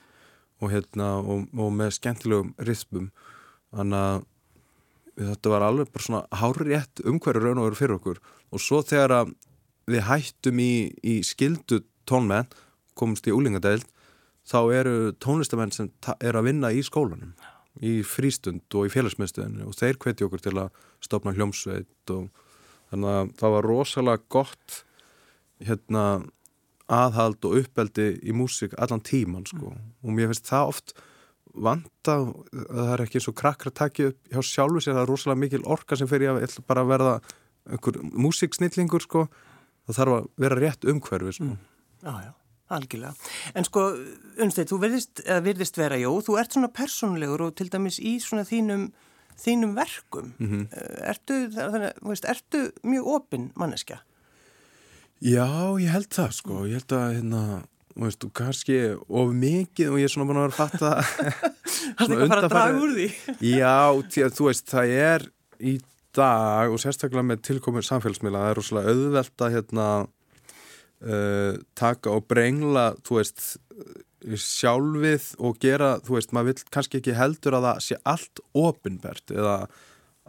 og, 0.61 0.69
hérna, 0.69 1.07
og, 1.25 1.47
og 1.57 1.71
með 1.73 1.95
skemmtilegum 1.97 2.51
rithmum. 2.61 3.07
Þannig 3.73 4.03
að 4.05 4.19
þetta 5.31 5.53
var 5.53 5.65
alveg 5.65 5.89
bara 5.93 6.05
svona 6.05 6.41
hárétt 6.41 7.01
umhverju 7.07 7.41
raun 7.41 7.61
og 7.61 7.69
veru 7.69 7.79
fyrir 7.79 7.95
okkur. 7.97 8.19
Og 8.53 8.61
svo 8.61 8.81
þegar 8.85 9.31
við 9.89 10.05
hættum 10.05 10.61
í, 10.61 10.73
í 11.01 11.21
skildu 11.25 11.81
tónmenn 12.09 12.49
komumst 12.97 13.27
í 13.27 13.33
úlingadeild 13.33 13.87
þá 14.47 14.59
eru 14.75 14.95
tónlistamenn 15.21 15.73
sem 15.73 15.89
eru 16.19 16.41
að 16.41 16.47
vinna 16.49 16.71
í 16.73 16.83
skólanum 16.85 17.33
í 17.79 18.01
frístund 18.03 18.75
og 18.75 18.89
í 18.89 18.91
félagsmyndstöðinu 18.93 19.67
og 19.69 19.77
þeir 19.77 19.99
hveti 20.01 20.25
okkur 20.27 20.43
til 20.43 20.57
að 20.59 20.81
stopna 21.03 21.33
hljómsveit 21.35 22.13
og 22.13 22.27
þannig 22.91 23.13
að 23.15 23.31
það 23.39 23.55
var 23.55 23.67
rosalega 23.69 24.23
gott 24.35 24.81
hérna 25.61 26.05
aðhald 26.91 27.47
og 27.47 27.61
uppeldi 27.61 28.09
í 28.27 28.35
músík 28.35 28.75
allan 28.81 29.03
tíman 29.05 29.47
sko 29.47 29.71
mm. 29.71 29.87
og 30.03 30.17
mér 30.17 30.31
finnst 30.31 30.51
það 30.51 30.73
oft 30.73 30.95
vanda 31.51 32.17
það 32.51 32.91
er 32.95 33.05
ekki 33.05 33.19
eins 33.19 33.29
og 33.31 33.37
krakkar 33.39 33.71
að 33.71 33.79
takja 33.79 34.11
upp 34.11 34.33
hjá 34.33 34.41
sjálfu 34.47 34.83
sér 34.83 34.97
það 34.97 35.03
er 35.05 35.11
rosalega 35.11 35.43
mikil 35.45 35.63
orka 35.75 35.99
sem 35.99 36.09
fer 36.11 36.25
ég 36.25 36.35
að 36.35 36.59
bara 36.67 36.85
verða 36.87 37.15
einhver 37.69 37.99
músíksnillingur 38.01 39.03
sko 39.05 39.25
það 39.87 39.97
þarf 39.99 40.17
að 40.17 40.29
vera 40.43 40.59
rétt 40.59 40.87
umhverfi 40.87 41.35
sko. 41.37 41.49
mm. 41.51 41.67
Já, 42.01 42.13
já, 42.25 42.31
algjörlega 42.77 43.13
en 43.55 43.67
sko, 43.67 43.87
Unstein, 44.41 44.69
þú 44.69 44.81
verðist, 44.81 45.23
verðist 45.45 45.79
vera 45.79 45.99
jó, 45.99 46.11
þú 46.25 46.37
ert 46.41 46.55
svona 46.55 46.71
personlegur 46.73 47.47
og 47.47 47.55
til 47.59 47.69
dæmis 47.71 47.99
í 47.99 48.17
svona 48.23 48.47
þínum 48.47 48.89
þínum 49.41 49.75
verkum 49.75 50.33
mm 50.37 50.47
-hmm. 50.47 50.63
ertu, 51.09 51.49
þannig, 51.55 51.93
veist, 52.01 52.25
ertu 52.25 52.71
mjög 52.83 53.07
opinn 53.15 53.51
manneskja? 53.55 54.01
Já, 55.21 55.77
ég 55.79 55.89
held 55.89 56.09
það 56.09 56.31
sko, 56.31 56.65
ég 56.65 56.73
held 56.73 56.91
að 56.91 57.13
hérna 57.15 57.63
veist, 57.95 58.25
kannski 58.33 58.97
of 59.07 59.33
mikið 59.33 59.91
og 59.91 59.99
ég 59.99 60.03
er 60.03 60.13
svona 60.13 60.27
búin 60.29 60.39
að 60.39 60.47
vera 60.47 60.53
að 60.53 60.61
fatta 60.61 60.89
Það 61.97 62.11
er 62.11 62.15
ekki 62.15 62.23
að 62.23 62.33
fara 62.33 62.41
að 62.41 62.53
draga 62.53 62.81
úr 62.81 62.91
því 62.95 63.07
Já, 63.59 63.77
þú 64.37 64.47
veist, 64.47 64.65
það 64.69 64.85
er 64.87 65.27
í 65.59 65.79
dag 66.15 66.71
og 66.71 66.79
sérstaklega 66.81 67.23
með 67.23 67.43
tilkominn 67.47 67.85
samfélagsmiðla, 67.87 68.39
það 68.43 68.49
er 68.49 68.59
rosalega 68.59 68.95
auðvelt 68.95 69.45
að 69.45 69.53
hérna 69.55 69.87
uh, 71.05 71.59
taka 71.77 72.13
og 72.15 72.27
brengla 72.31 72.91
þú 73.05 73.19
veist, 73.19 73.45
sjálfið 74.21 75.31
og 75.41 75.57
gera, 75.61 75.95
þú 76.05 76.17
veist, 76.17 76.33
maður 76.35 76.51
vil 76.51 76.71
kannski 76.73 76.99
ekki 77.01 77.17
heldur 77.17 77.57
að 77.57 77.67
það 77.67 77.81
sé 77.87 77.97
allt 78.11 78.43
ofinbært 78.57 79.33
eða 79.33 79.55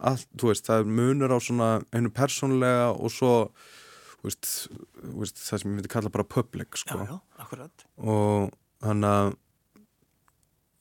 allt, 0.02 0.28
þú 0.40 0.50
veist, 0.50 0.66
það 0.68 0.82
er 0.82 0.96
munur 0.98 1.36
á 1.36 1.38
svona 1.42 1.70
einu 1.92 2.10
persónlega 2.14 2.90
og 2.94 3.12
svo 3.12 3.34
veist, 4.24 4.48
veist, 5.02 5.38
það 5.42 5.62
sem 5.62 5.70
ég 5.70 5.76
myndi 5.76 5.92
kalla 5.92 6.12
bara 6.14 6.26
public 6.26 6.80
sko. 6.80 7.02
Já, 7.02 7.14
já, 7.14 7.20
akkurat 7.44 7.86
og 7.98 8.52
þannig 8.82 9.16
að 9.18 9.32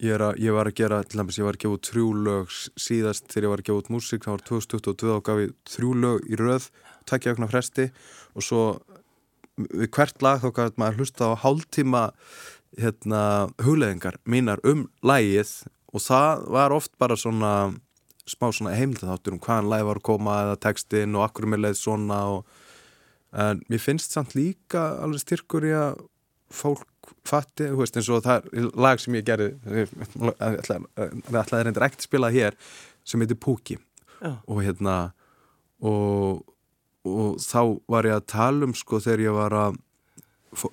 ég, 0.02 0.16
að 0.16 0.42
ég 0.42 0.56
var 0.56 0.70
að 0.70 0.78
gera, 0.80 1.02
til 1.04 1.22
dæmis 1.22 1.42
ég 1.42 1.48
var 1.48 1.58
að 1.58 1.66
gefa 1.66 1.78
út 1.78 1.92
þrjú 1.92 2.08
lög 2.28 2.56
síðast 2.86 3.28
þegar 3.30 3.48
ég 3.48 3.54
var 3.54 3.64
að 3.64 3.70
gefa 3.70 3.84
út 3.84 3.92
músík 3.96 4.26
það 4.26 4.38
var 4.38 4.46
2022 4.52 5.14
og 5.18 5.26
gaf 5.28 5.44
ég 5.44 5.54
þrjú 5.76 5.92
lög 6.06 6.32
í 6.32 6.40
röð 6.40 6.70
takkja 7.10 7.36
okna 7.36 7.50
fresti 7.52 7.90
og 8.38 8.46
svo 8.46 8.64
hvert 9.92 10.24
lag 10.24 10.42
þá 10.42 10.50
gaf 10.58 10.80
maður 10.80 11.02
hlusta 11.02 11.32
á 11.32 11.42
hálftíma 11.44 12.04
hérna, 12.80 13.22
hugleðingar 13.62 14.18
mínar 14.24 14.62
um 14.68 14.88
lægið 15.04 15.54
og 15.92 16.04
það 16.06 16.46
var 16.56 16.76
oft 16.76 16.94
bara 17.02 17.18
svona 17.20 17.74
smá 18.30 18.52
svona 18.54 18.76
heimildatháttur 18.78 19.36
um 19.36 19.42
hvaðan 19.44 19.72
læg 19.72 19.88
var 19.88 20.00
að 20.00 20.08
koma 20.08 20.38
eða 20.46 20.60
textin 20.68 21.18
og 21.18 21.26
akkur 21.26 21.50
með 21.52 21.66
leið 21.66 21.80
svona 21.82 22.22
og 22.32 22.46
en 23.32 23.62
mér 23.72 23.82
finnst 23.82 24.16
samt 24.16 24.36
líka 24.36 24.84
alveg 25.04 25.24
styrkur 25.24 25.68
í 25.68 25.74
að 25.76 26.02
fólk 26.52 26.88
fatti, 27.28 27.70
þú 27.72 27.80
veist, 27.80 27.98
eins 27.98 28.10
og 28.12 28.24
það 28.26 28.48
er 28.52 28.68
lag 28.84 29.02
sem 29.02 29.16
ég 29.18 29.26
gerði 29.28 29.50
við 29.66 29.94
ætlaði 31.40 31.64
reyndir 31.66 31.86
ekkert 31.88 32.06
spilað 32.06 32.38
hér 32.38 32.58
sem 33.08 33.24
heitir 33.24 33.40
Púki 33.42 33.78
Já. 34.22 34.36
og 34.46 34.62
hérna 34.62 34.96
og, 35.82 36.44
og 37.08 37.38
þá 37.42 37.62
var 37.90 38.08
ég 38.08 38.18
að 38.18 38.28
tala 38.34 38.68
um 38.68 38.76
sko 38.78 39.00
þegar 39.02 39.26
ég 39.26 39.38
var 39.38 39.56
að 39.58 39.80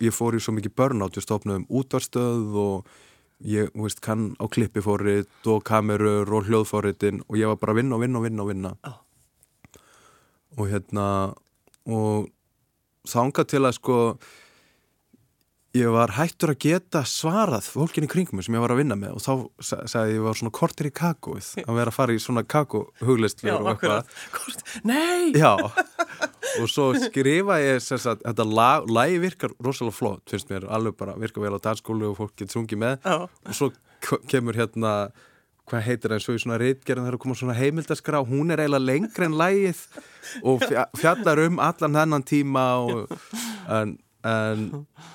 ég 0.03 0.15
fór 0.15 0.37
í 0.37 0.41
svo 0.43 0.55
mikið 0.57 0.75
börnátt 0.79 1.17
við 1.17 1.27
stofnum 1.27 1.67
útvarstöð 1.71 2.57
og 2.59 2.89
ég, 3.47 3.71
þú 3.75 3.85
veist, 3.87 4.03
kann 4.05 4.33
á 4.43 4.45
klippifórið 4.51 5.29
og 5.53 5.63
kamerur 5.67 6.33
og 6.35 6.49
hljóðfóriðin 6.49 7.23
og 7.29 7.39
ég 7.39 7.51
var 7.53 7.61
bara 7.63 7.77
að 7.77 7.83
vinna 7.83 7.99
og 7.99 8.03
vinna 8.03 8.19
og 8.19 8.27
vinna 8.27 8.43
og 8.43 8.51
vinna. 8.53 8.75
Oh. 8.89 8.99
og 10.59 10.67
hérna 10.73 11.07
og 11.87 12.29
þánga 13.09 13.45
til 13.47 13.63
að 13.63 13.77
sko 13.77 13.99
ég 15.77 15.91
var 15.93 16.15
hættur 16.17 16.55
að 16.55 16.63
geta 16.65 17.03
svarað 17.07 17.69
fólkin 17.71 18.07
í 18.07 18.11
kringum 18.11 18.41
sem 18.43 18.57
ég 18.57 18.63
var 18.63 18.73
að 18.75 18.81
vinna 18.81 18.97
með 18.99 19.19
og 19.19 19.23
þá 19.23 19.69
sagði 19.87 20.17
ég 20.17 20.25
var 20.25 20.39
svona 20.41 20.55
kortir 20.59 20.89
í 20.89 20.95
kakóið 20.97 21.51
að 21.63 21.79
vera 21.79 21.93
að 21.93 21.99
fara 21.99 22.17
í 22.17 22.23
svona 22.23 22.45
kakóhuglistlu 22.49 23.53
og 23.55 23.71
eitthvað. 23.75 24.11
Nei! 24.89 25.37
Já, 25.37 25.55
og 26.63 26.71
svo 26.71 26.89
skrifa 26.99 27.59
ég 27.63 27.81
sagt, 27.85 28.25
þetta 28.25 28.47
lag, 28.49 28.89
lagi 28.91 29.21
virkar 29.23 29.55
rosalega 29.65 29.97
flott, 29.97 30.25
finnst 30.31 30.51
mér, 30.53 30.69
alveg 30.73 30.97
bara 30.99 31.17
virka 31.21 31.43
vel 31.43 31.57
á 31.57 31.61
danskólu 31.63 32.13
og 32.13 32.19
fólk 32.21 32.37
getur 32.37 32.59
sungið 32.59 32.83
með 32.85 32.99
Já. 33.05 33.17
og 33.27 33.57
svo 33.57 33.71
kemur 34.31 34.59
hérna 34.59 34.95
hvað 35.69 35.85
heitir 35.85 36.15
það 36.15 36.29
og 36.31 36.39
í 36.39 36.43
svona 36.43 36.59
reitgerðin 36.63 37.05
það 37.05 37.11
er 37.11 37.17
að 37.19 37.23
koma 37.25 37.39
svona 37.39 37.57
heimildaskrá, 37.59 38.21
hún 38.25 38.53
er 38.53 38.63
eiginlega 38.63 38.89
lengri 38.89 39.27
en 39.29 39.39
lægið 39.39 39.83
og 40.49 40.65
fjallar 40.97 41.43
um 41.45 41.59
allan 41.63 41.99
hennan 42.01 42.25
tíma 42.27 42.67
og, 42.85 43.17
en, 43.79 43.97
en 44.25 44.69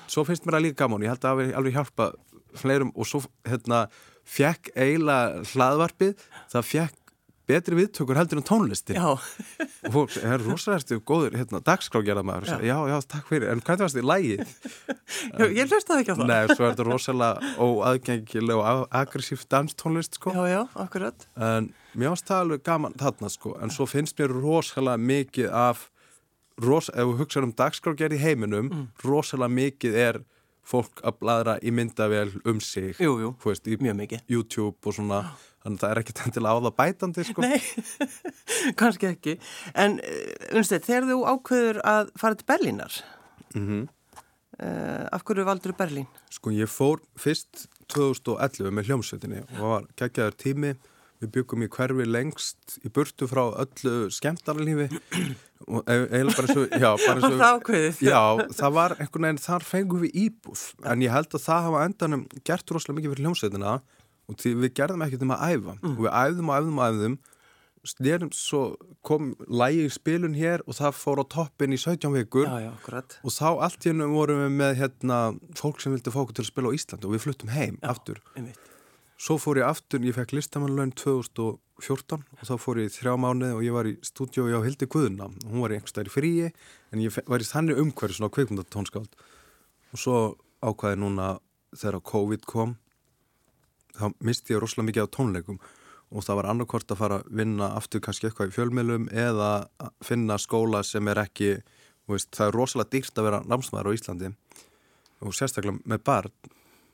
svo 0.06 0.26
finnst 0.28 0.46
mér 0.46 0.58
það 0.58 0.66
líka 0.68 0.82
gaman, 0.84 1.06
ég 1.06 1.14
held 1.14 1.26
að 1.26 1.42
það 1.42 1.56
alveg 1.60 1.78
hjálpað 1.78 2.18
fleirum 2.60 2.92
og 2.94 3.08
svo 3.10 3.24
hérna 3.48 3.86
fekk 4.24 4.70
eiginlega 4.74 5.42
hlaðvarpið 5.52 6.28
það 6.52 6.70
fekk 6.70 7.03
betri 7.48 7.76
viðtökur 7.78 8.18
heldur 8.18 8.40
en 8.40 8.46
tónlistin. 8.46 8.96
Já. 8.96 9.10
Og 9.14 9.94
fólk, 9.94 10.12
það 10.14 10.34
er 10.36 10.44
rosalega 10.46 10.98
góður 11.10 11.36
hérna, 11.38 11.60
dagskrágerða 11.64 12.24
maður, 12.26 12.52
já. 12.54 12.58
já, 12.70 12.76
já, 12.90 12.96
takk 13.14 13.30
fyrir. 13.30 13.50
En 13.52 13.62
hvað 13.64 13.84
er 13.84 13.92
það 13.92 14.00
í 14.00 14.04
lægið? 14.10 14.52
Já, 15.34 15.44
ég 15.44 15.72
hlustaði 15.72 16.04
ekki 16.04 16.14
á 16.14 16.16
það. 16.16 16.28
Nei, 16.30 16.54
svo 16.54 16.64
er 16.66 16.74
þetta 16.74 16.86
rosalega 16.88 17.54
óaðgengileg 17.66 18.60
og 18.60 18.84
aggressíft 19.02 19.48
danstónlist, 19.52 20.20
sko. 20.20 20.34
Já, 20.36 20.44
já, 20.50 20.60
akkurat. 20.86 21.26
En 21.36 21.72
mér 21.92 22.14
ást 22.14 22.28
það 22.30 22.44
alveg 22.46 22.64
gaman 22.66 22.96
þarna, 23.00 23.32
sko. 23.32 23.56
En 23.60 23.74
svo 23.74 23.88
finnst 23.90 24.20
mér 24.20 24.32
rosalega 24.34 25.00
mikið 25.12 25.50
af 25.52 25.88
ros, 26.62 26.88
ef 26.94 27.10
við 27.10 27.20
hugsaðum 27.22 27.50
um 27.50 27.58
dagskrágerð 27.58 28.16
í 28.16 28.22
heiminum, 28.22 28.70
mm. 28.70 28.86
rosalega 29.04 29.56
mikið 29.60 30.00
er 30.04 30.20
fólk 30.64 31.02
að 31.04 31.18
bladra 31.20 31.56
í 31.62 31.72
myndavél 31.74 32.30
um 32.44 32.60
sig 32.60 32.96
Jú, 33.00 33.18
jú, 33.20 33.34
veist, 33.44 33.66
mjög 33.66 33.98
mikið 34.02 34.32
YouTube 34.32 34.76
og 34.84 34.96
svona 34.96 35.24
Þannig 35.64 35.78
að 35.78 35.80
það 35.80 35.92
er 35.94 35.98
ekki 36.02 36.14
tendilega 36.18 36.52
á 36.52 36.64
það 36.64 36.74
bætandi, 36.76 37.22
sko. 37.24 37.40
Nei, 37.40 37.60
kannski 38.80 39.06
ekki. 39.08 39.34
En, 39.80 39.94
eh, 40.04 40.48
unnstætt, 40.52 40.84
þegar 40.84 41.06
þú 41.08 41.16
ákveður 41.30 41.78
að 41.88 42.10
fara 42.20 42.36
til 42.36 42.48
Berlínar, 42.50 42.98
mm 43.54 43.62
-hmm. 43.64 43.86
uh, 44.60 45.06
af 45.08 45.24
hverju 45.24 45.46
valdur 45.48 45.72
Berlín? 45.72 46.06
Sko, 46.28 46.50
ég 46.52 46.68
fór 46.68 47.00
fyrst 47.16 47.64
2011 47.88 48.70
með 48.70 48.90
hljómsveitinni 48.90 49.40
og 49.40 49.64
var 49.70 49.88
kækjaður 49.96 50.36
tími. 50.36 50.74
Við 51.24 51.32
byggum 51.38 51.64
í 51.64 51.70
hverfi 51.72 52.06
lengst 52.08 52.78
í 52.84 52.92
burtu 52.92 53.28
frá 53.30 53.42
öllu 53.64 54.10
skemmtarlífi 54.12 54.88
og 55.72 55.88
eiginlega 55.88 56.36
bara 56.36 56.52
svo, 56.52 56.64
já, 56.68 56.90
bara 57.00 57.24
svo. 57.24 57.32
Það 57.40 57.58
ákveðið. 57.58 58.00
Já, 58.04 58.22
það 58.60 58.78
var 58.78 58.96
einhvern 58.98 59.28
veginn, 59.28 59.42
þar 59.46 59.68
fengum 59.68 60.04
við 60.04 60.18
íbúð. 60.26 60.64
En 60.92 61.04
ég 61.04 61.14
held 61.14 61.32
að 61.32 61.46
það 61.46 61.68
hafa 61.68 61.84
endanum 61.88 62.26
gert 62.44 62.74
rosalega 62.74 63.00
mikið 63.00 63.14
fyrir 63.14 63.28
hljómsveitina 63.28 63.76
og 64.28 64.40
því 64.40 64.56
við 64.62 64.74
gerðum 64.78 65.04
ekkert 65.06 65.24
um 65.24 65.34
að 65.34 65.46
æfa 65.52 65.76
mm. 65.76 65.94
og 65.94 66.02
við 66.04 66.12
æfðum 66.12 66.50
og 66.50 66.58
æfðum 66.58 66.80
og 66.80 66.90
æfðum 66.90 67.16
snerum 67.84 68.30
svo 68.32 68.62
kom 69.04 69.32
lægi 69.48 69.84
í 69.84 69.92
spilun 69.92 70.36
hér 70.38 70.62
og 70.64 70.78
það 70.78 70.94
fór 70.96 71.20
á 71.20 71.24
toppin 71.34 71.74
í 71.76 71.80
17 71.80 72.14
vikur 72.16 72.48
já, 72.48 72.70
já, 72.70 73.02
og 73.20 73.34
þá 73.34 73.48
allt 73.66 73.84
í 73.84 73.92
hennum 73.92 74.14
vorum 74.16 74.40
við 74.40 74.54
með 74.60 74.78
hérna, 74.80 75.18
fólk 75.58 75.82
sem 75.84 75.92
vildi 75.92 76.14
fóku 76.14 76.32
til 76.32 76.46
að 76.46 76.52
spila 76.52 76.72
á 76.72 76.76
Ísland 76.78 77.04
og 77.04 77.12
við 77.12 77.26
fluttum 77.26 77.52
heim 77.52 77.76
já, 77.76 77.90
aftur 77.92 78.22
einmitt. 78.32 78.70
Svo 79.24 79.38
fór 79.40 79.62
ég 79.62 79.68
aftur, 79.68 80.04
ég 80.04 80.16
fekk 80.16 80.34
listamannlaun 80.36 80.92
2014 81.00 82.20
og 82.20 82.44
þá 82.44 82.54
fór 82.60 82.82
ég 82.82 82.92
þrjá 82.92 83.14
mánuði 83.20 83.56
og 83.56 83.64
ég 83.64 83.76
var 83.76 83.88
í 83.88 83.96
stúdjói 84.04 84.52
á 84.52 84.60
Hildi 84.64 84.88
Guðuna 84.90 85.30
hún 85.48 85.64
var 85.64 85.72
í 85.72 85.78
einhverstaðir 85.78 86.12
fríi 86.12 86.50
en 86.92 87.02
ég 87.02 87.16
var 87.24 87.40
í 87.40 87.48
þannig 87.48 87.80
umhverju 87.80 88.18
svona 88.18 88.34
kveikmundatónskáld 88.36 89.16
og 89.94 90.00
svo 90.00 90.18
ákvaði 90.64 91.00
núna 91.00 91.34
þegar 91.74 92.04
COVID 92.12 92.44
kom 92.48 92.76
þá 93.94 94.10
misti 94.24 94.54
ég 94.54 94.62
rosalega 94.62 94.88
mikið 94.90 95.06
á 95.06 95.14
tónleikum. 95.14 95.60
Og 96.14 96.22
það 96.22 96.38
var 96.38 96.48
annarkort 96.50 96.92
að 96.92 97.00
fara 97.00 97.20
að 97.20 97.30
vinna 97.40 97.70
aftur 97.78 98.02
kannski 98.04 98.28
eitthvað 98.28 98.52
í 98.52 98.54
fjölmjölum 98.54 99.06
eða 99.10 99.50
finna 100.04 100.38
skóla 100.38 100.84
sem 100.86 101.08
er 101.10 101.22
ekki 101.24 101.50
veist, 102.10 102.30
það 102.36 102.50
er 102.50 102.58
rosalega 102.58 102.92
dýrt 102.92 103.18
að 103.18 103.28
vera 103.28 103.42
námsmaður 103.48 103.90
á 103.90 103.96
Íslandi. 103.96 104.32
Og 105.24 105.34
sérstaklega 105.34 105.80
með 105.90 106.04
barn. 106.06 106.34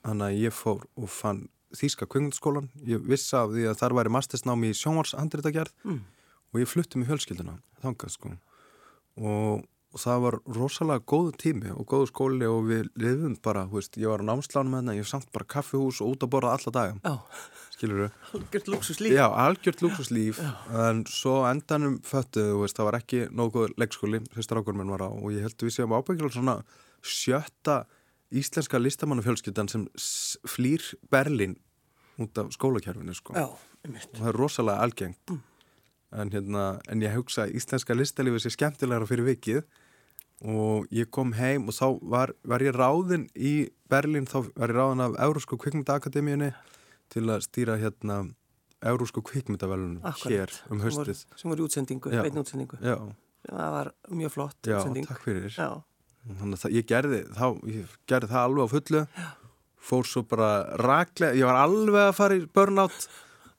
Þannig 0.07 0.27
að 0.27 0.39
ég 0.41 0.57
fór 0.57 0.87
og 0.97 1.11
fann 1.13 1.43
Þíska 1.77 2.09
kvingundaskólan, 2.11 2.71
ég 2.87 3.03
vissi 3.07 3.35
af 3.39 3.53
því 3.53 3.69
að 3.71 3.77
þar 3.79 3.97
væri 4.01 4.15
mastersnámi 4.17 4.71
í 4.73 4.79
sjónvarshandritagerð 4.79 5.75
mm. 5.87 6.01
og 6.51 6.63
ég 6.63 6.71
flutti 6.71 6.99
með 6.99 7.13
fjölskylduna 7.13 7.59
þangað 7.85 8.15
sko. 8.17 8.33
Og, 9.21 9.63
og 9.95 10.03
það 10.03 10.25
var 10.25 10.39
rosalega 10.57 11.05
góðu 11.13 11.37
tími 11.39 11.71
og 11.75 11.87
góðu 11.91 12.11
skóli 12.11 12.51
og 12.51 12.67
við 12.69 12.91
lifum 12.99 13.39
bara, 13.45 13.67
veist, 13.71 13.99
ég 14.01 14.11
var 14.11 14.25
á 14.27 14.29
námslánum 14.33 14.75
með 14.75 14.83
hennar, 14.83 14.99
ég 14.99 15.11
samt 15.11 15.31
bara 15.35 15.49
kaffihús 15.55 16.03
og 16.03 16.17
út 16.17 16.27
að 16.27 16.33
borða 16.35 16.57
alla 16.59 16.75
daga. 16.75 16.99
Já, 17.07 17.47
skilur 17.81 18.03
þau? 18.03 18.41
algjört 18.41 18.69
luxuslíf 18.75 19.15
Já, 19.15 19.25
algjört 19.45 19.83
lúksuslíf 19.85 20.43
en 20.85 21.03
svo 21.11 21.39
endanum 21.49 21.99
föttuðu, 22.07 22.69
það 22.75 22.89
var 22.91 22.99
ekki 23.01 23.23
nógu 23.31 23.67
leikskóli, 23.81 24.23
sýstar 24.35 24.61
ákvörðum 24.61 24.83
minn 24.83 24.95
var 24.95 25.07
á 25.07 25.11
og 25.11 25.31
ég 25.35 25.47
held 25.47 25.57
að 25.57 25.69
við 25.69 25.77
séum 25.77 25.97
ábyggilega 25.97 26.37
svona 26.37 26.57
sjötta 27.01 27.83
íslenska 28.33 28.79
listamannafjölskyldan 28.79 29.69
sem 29.69 29.87
flýr 30.49 30.83
Berlín 31.11 31.57
út 32.21 32.39
af 32.39 32.51
skólakerfinu 32.55 33.15
sko. 33.17 33.35
Já, 33.35 33.47
og 33.49 34.17
það 34.19 34.29
er 34.29 34.37
rosalega 34.37 34.83
algengt. 34.85 35.33
En, 36.13 36.31
hérna, 36.35 36.81
en 36.91 37.03
ég 37.03 37.15
hugsa 37.15 37.47
að 37.47 37.55
íslenska 37.61 37.95
listalífi 37.95 38.43
sé 38.43 38.51
skemmtilegra 38.55 39.07
fyrir 39.07 39.29
vikið. 39.31 39.63
Og 40.51 40.87
ég 40.91 41.11
kom 41.13 41.35
heim 41.37 41.69
og 41.69 41.77
þá 41.77 41.87
var, 42.01 42.33
var 42.49 42.63
ég 42.65 42.73
ráðinn 42.73 43.27
í 43.37 43.69
Berlín, 43.93 44.25
þá 44.29 44.47
var 44.57 44.73
ég 44.73 44.77
ráðinn 44.79 45.03
af 45.05 45.17
Eurósku 45.21 45.59
kvikmyndaakademíunni 45.61 46.53
til 47.13 47.27
að 47.29 47.45
stýra 47.45 47.77
hérna 47.81 48.23
Eurósku 48.81 49.21
kvikmyndavelunum 49.21 50.01
hér 50.25 50.55
um 50.73 50.81
haustið. 50.81 51.27
Sem 51.37 51.51
voru 51.53 51.67
útsendingu, 51.69 52.09
Já. 52.13 52.23
beinn 52.25 52.41
útsendingu. 52.41 52.79
Já, 52.81 52.97
Það 53.51 53.71
var 53.73 53.89
mjög 54.13 54.33
flott 54.35 54.67
já, 54.69 54.77
útsending. 54.79 55.07
takk 55.09 55.23
fyrir. 55.25 55.53
Já, 55.57 55.69
Þannig 56.29 56.65
að 56.67 56.77
ég 56.77 56.87
gerði, 56.89 57.21
þá, 57.37 57.47
ég 57.71 57.97
gerði 58.11 58.31
það 58.31 58.45
alveg 58.45 58.69
á 58.69 58.73
fullu. 58.75 59.03
Fór 59.91 60.07
svo 60.07 60.23
bara 60.29 60.51
raklega, 60.79 61.35
ég 61.39 61.49
var 61.49 61.63
alveg 61.63 62.11
að 62.11 62.17
fara 62.19 62.37
í 62.37 62.45
burnout 62.55 63.09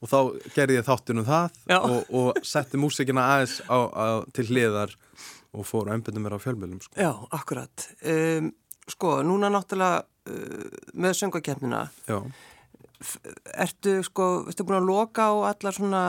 og 0.02 0.10
þá 0.10 0.18
gerði 0.56 0.78
ég 0.80 0.88
þáttinu 0.88 1.24
það 1.26 1.60
og, 1.78 1.98
og 2.18 2.40
setti 2.46 2.80
músikina 2.82 3.26
aðeins 3.36 3.60
á, 3.70 3.78
á, 3.90 4.06
til 4.34 4.48
hliðar 4.50 4.94
og 5.52 5.68
fór 5.68 5.90
að 5.90 5.98
einbynda 5.98 6.24
mér 6.24 6.38
á 6.38 6.44
fjölmjölum 6.46 6.80
sko. 6.82 6.96
já, 6.96 7.12
akkurat. 7.38 7.88
Um, 8.06 8.52
Sko, 8.90 9.20
núna 9.24 9.50
náttúrulega 9.54 10.02
uh, 10.02 10.80
með 10.98 11.14
söngakefnina 11.20 11.84
Ertu, 13.62 13.94
sko, 14.06 14.26
ertu 14.50 14.66
búin 14.68 14.80
að 14.82 14.90
loka 14.90 15.28
á 15.30 15.34
allar 15.52 15.76
svona 15.78 16.02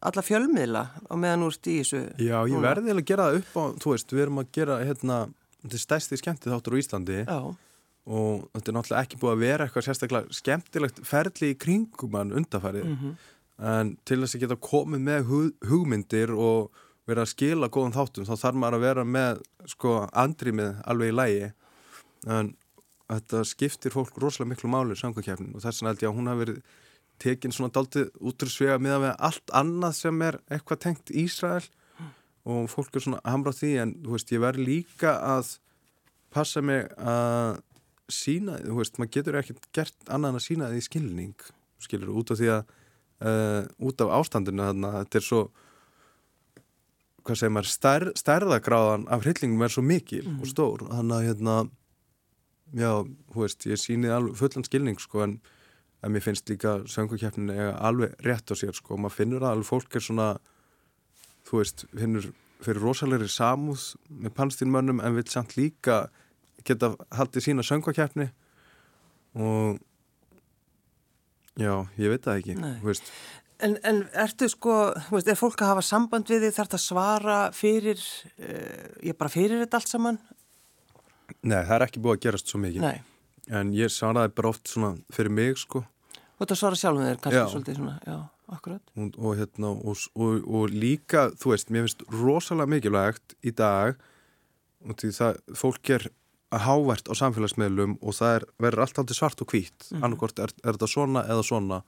alla 0.00 0.22
fjölmiðla 0.24 0.82
á 1.08 1.14
meðan 1.16 1.46
úr 1.46 1.56
þessu 1.56 2.00
Já 2.20 2.38
ég 2.48 2.60
verði 2.64 2.94
að 2.94 3.04
gera 3.08 3.26
það 3.30 3.40
upp 3.40 3.56
á, 3.56 3.64
þú 3.82 3.94
veist, 3.94 4.12
við 4.14 4.22
erum 4.26 4.40
að 4.42 4.50
gera 4.56 4.78
hérna, 4.84 5.18
þetta 5.64 5.80
stæsti 5.84 6.18
skemmtið 6.20 6.52
þáttur 6.54 6.76
á 6.76 6.80
Íslandi 6.82 7.18
Já, 7.24 7.38
og 8.10 8.46
þetta 8.56 8.70
er 8.72 8.76
náttúrulega 8.78 9.02
ekki 9.04 9.18
búið 9.20 9.32
að 9.36 9.42
vera 9.44 9.66
eitthvað 9.68 9.86
sérstaklega 9.88 10.36
skemmtilegt 10.40 11.00
ferli 11.06 11.50
í 11.54 11.58
kringum 11.60 12.16
hann 12.16 12.32
undarfærið 12.32 12.86
Mhm. 12.90 13.16
en 13.60 13.96
til 14.08 14.16
þess 14.22 14.34
að 14.38 14.40
geta 14.46 14.56
komið 14.56 15.00
með 15.04 15.24
hug, 15.28 15.50
hugmyndir 15.68 16.30
og 16.32 16.70
vera 17.06 17.22
að 17.26 17.32
skila 17.34 17.68
góðum 17.68 17.92
þáttum 17.92 18.24
þá 18.24 18.34
þarf 18.40 18.56
maður 18.56 18.76
að 18.78 18.80
vera 18.86 19.04
með 19.04 19.42
sko 19.68 20.08
andrýmið 20.16 20.78
alveg 20.88 21.10
í 21.12 21.16
lægi 21.18 21.52
en 22.26 22.54
þetta 23.10 23.42
skiptir 23.44 23.92
fólk 23.92 24.16
rosalega 24.22 24.48
miklu 24.54 24.70
máli 24.72 24.96
sangakefnin 24.96 25.54
og 25.54 25.60
þess 25.64 25.82
vegna 25.82 25.92
held 25.92 26.04
ég 26.04 26.08
að 26.10 26.16
hún 26.16 26.30
hafi 26.30 26.44
verið 26.44 26.62
tekin 27.20 27.54
svona 27.54 27.72
daldið 27.74 28.10
út 28.20 28.44
úr 28.44 28.52
svega 28.52 28.78
með 28.82 29.10
að 29.10 29.24
allt 29.28 29.54
annað 29.60 29.96
sem 29.98 30.22
er 30.26 30.40
eitthvað 30.50 30.82
tengt 30.86 31.12
Ísrael 31.12 31.64
og 32.48 32.68
fólk 32.72 32.96
er 32.96 33.04
svona 33.04 33.22
hamra 33.24 33.52
á 33.52 33.58
því 33.58 33.72
en 33.82 33.96
þú 34.04 34.14
veist 34.16 34.32
ég 34.32 34.42
verð 34.42 34.64
líka 34.64 35.16
að 35.36 35.56
passa 36.32 36.62
mig 36.64 36.86
að 36.96 37.60
sína, 38.10 38.58
þú 38.64 38.76
veist, 38.80 38.98
maður 38.98 39.14
getur 39.16 39.38
ekkert 39.40 39.66
gert 39.76 40.10
annað 40.10 40.32
en 40.32 40.40
að 40.40 40.46
sína 40.46 40.70
því 40.70 40.84
skilning 40.86 41.48
skilur, 41.80 42.12
út 42.20 42.32
af 42.32 42.40
því 42.40 42.48
að 42.54 42.62
uh, 43.24 43.62
út 43.86 44.04
af 44.04 44.14
ástandinu 44.20 44.66
þarna, 44.66 44.92
þetta 45.00 45.20
er 45.20 45.26
svo 45.26 45.42
hvað 47.20 47.38
segir 47.38 47.54
maður, 47.54 47.70
stær, 47.70 48.06
stærðagráðan 48.18 49.06
af 49.12 49.24
hryllingum 49.24 49.64
er 49.64 49.74
svo 49.74 49.84
mikil 49.84 50.24
og 50.32 50.48
stór 50.48 50.84
þannig 50.88 51.16
að 51.16 51.26
hérna 51.28 51.56
já, 52.80 52.92
þú 53.34 53.44
veist, 53.44 53.66
ég 53.68 53.80
síni 53.80 54.12
alveg 54.12 54.38
fullan 54.40 54.66
skilning 54.66 55.00
sko, 55.02 55.24
en, 55.26 55.38
en 56.00 56.14
mér 56.14 56.24
finnst 56.24 56.48
líka 56.48 56.78
söngukefnin 56.88 57.52
eiga 57.52 57.74
alveg 57.88 58.14
rétt 58.24 58.52
á 58.52 58.54
sér 58.56 58.76
sko, 58.76 58.96
og 58.96 59.04
maður 59.04 59.18
finnur 59.18 59.44
að 59.44 59.56
alveg 59.56 59.68
fólk 59.68 59.96
er 59.96 60.04
svona 60.04 60.28
þú 61.48 61.60
veist, 61.60 61.84
finnur 61.92 62.30
fyrir 62.60 62.82
rosalegri 62.84 63.28
samúð 63.32 63.92
með 64.08 64.34
palstínmönnum 64.36 65.02
en 65.04 65.16
vil 65.16 65.28
samt 65.32 65.56
líka 65.56 66.02
geta 66.64 66.94
haldið 67.16 67.46
sína 67.46 67.64
söngakefni 67.64 68.28
og 69.34 69.78
já, 71.60 71.74
ég 72.00 72.12
veit 72.12 72.24
það 72.26 72.42
ekki 72.42 72.58
veist, 72.84 73.12
En, 73.60 73.74
en 73.84 74.06
ertu 74.16 74.46
sko, 74.48 74.74
veist, 75.12 75.28
er 75.28 75.36
fólk 75.36 75.60
að 75.60 75.74
hafa 75.74 75.82
samband 75.84 76.30
við 76.32 76.46
þig, 76.46 76.54
þarf 76.56 76.70
það 76.72 76.78
að 76.78 76.84
svara 76.86 77.34
fyrir, 77.52 78.04
uh, 78.40 78.86
ég 79.04 79.18
bara 79.20 79.32
fyrir 79.32 79.60
þetta 79.60 79.76
allt 79.76 79.90
saman? 79.90 80.18
nei, 81.42 81.60
það 81.64 81.74
er 81.76 81.84
ekki 81.86 82.02
búið 82.02 82.16
að 82.16 82.22
gerast 82.26 82.50
svo 82.50 82.60
mikið. 82.62 82.84
Nei, 82.84 83.02
en 83.50 83.72
ég 83.76 83.92
svaraði 83.92 84.34
bara 84.36 84.52
oft 84.54 84.70
svona 84.70 84.94
fyrir 85.14 85.34
mig 85.34 85.58
sko 85.60 85.84
þú 86.40 86.46
ert 86.46 86.54
að 86.54 86.60
svara 86.62 86.78
sjálfum 86.80 87.04
þér, 87.04 87.18
kannski 87.20 87.40
Já. 87.40 87.48
svolítið 87.52 87.76
svona, 87.76 87.96
já, 88.06 88.16
akkurat. 88.56 88.92
og, 88.96 89.18
og, 89.18 89.34
hérna, 89.36 89.72
og, 89.74 90.04
og, 90.16 90.46
og 90.48 90.72
líka, 90.72 91.26
þú 91.36 91.52
veist, 91.52 91.68
mér 91.68 91.84
finnst 91.84 92.06
rosalega 92.14 92.72
mikilvægt 92.72 93.36
í 93.44 93.52
dag 93.52 94.00
og 94.88 94.96
því 94.96 95.10
það, 95.18 95.42
fólk 95.60 95.92
er 95.98 96.06
hávert 96.64 97.10
á 97.10 97.14
samfélagsmiðlum 97.14 97.98
og 98.00 98.16
það 98.16 98.38
er, 98.38 98.46
verður 98.64 98.84
allt 98.86 99.02
aldrei 99.02 99.18
svart 99.18 99.44
og 99.44 99.52
hvít 99.52 99.90
mm 99.92 100.06
annarkort 100.06 100.40
er, 100.40 100.54
er 100.64 100.74
þetta 100.74 100.88
svona 100.88 101.26
eða 101.28 101.44
svona 101.46 101.82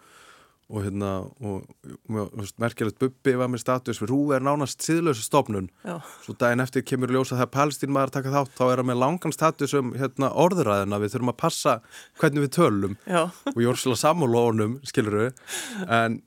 og 0.72 0.86
hérna, 0.86 1.10
og, 1.44 1.66
og 2.08 2.46
merkilegt 2.62 2.96
Bubbi 3.00 3.34
var 3.36 3.50
með 3.52 3.60
status 3.60 4.00
Rúi 4.08 4.32
er 4.36 4.44
nánast 4.44 4.80
síðlösa 4.80 5.26
stofnun. 5.26 5.68
Já, 5.84 5.98
svo 6.24 6.34
daginn 6.40 6.64
eftir 6.64 6.86
kemur 6.88 7.12
í 7.12 7.18
ljós 7.18 7.34
að 7.34 7.42
það 7.42 7.46
er 7.46 7.52
Palestín 7.58 7.92
maður 7.92 8.12
að 8.12 8.16
taka 8.16 8.34
þátt, 8.34 8.56
þá 8.56 8.64
er 8.64 8.80
það 8.80 8.88
með 8.88 9.00
langan 9.02 9.36
status 9.36 9.76
um 9.76 9.94
hérna, 10.00 10.32
orðuræðina, 10.44 11.00
við 11.02 11.14
þurfum 11.14 11.32
að 11.34 11.40
passa 11.44 11.78
hvernig 12.22 12.46
við 12.46 12.52
tölum 12.56 12.98
já, 13.04 13.22
og 13.28 13.58
ég 13.60 13.68
voru 13.68 13.82
svolítið 13.82 14.02
sammála 14.06 14.44
honum, 14.48 14.76
skilur 14.88 15.18
við 15.20 15.58
en 16.00 16.20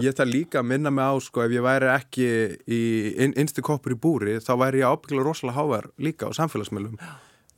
ég 0.00 0.16
það 0.16 0.32
líka 0.32 0.60
að 0.60 0.68
minna 0.70 0.92
mig 0.94 1.10
á 1.10 1.14
sko 1.20 1.44
ef 1.44 1.54
ég 1.54 1.64
væri 1.66 1.90
ekki 1.92 2.28
í 2.70 2.82
inn, 3.26 3.34
innstu 3.34 3.64
koppur 3.66 3.96
í 3.96 3.98
búri 4.00 4.38
þá 4.40 4.52
væri 4.62 4.84
ég 4.84 4.92
ábyggilega 4.92 5.26
rosalega 5.26 5.58
hávar 5.58 5.90
líka 5.98 6.30
á 6.30 6.36
samfélagsmiðlum. 6.38 6.96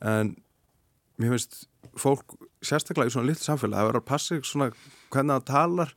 En 0.01 0.33
mér 1.21 1.35
finnst 1.35 1.67
fólk 1.99 2.35
sérstaklega 2.65 3.11
í 3.11 3.13
svona 3.13 3.29
litlu 3.29 3.45
samfélag 3.45 3.77
það 3.77 3.89
verður 3.89 4.01
að 4.01 4.09
passa 4.09 4.39
hvernig 5.13 5.35
það 5.35 5.47
talar 5.51 5.93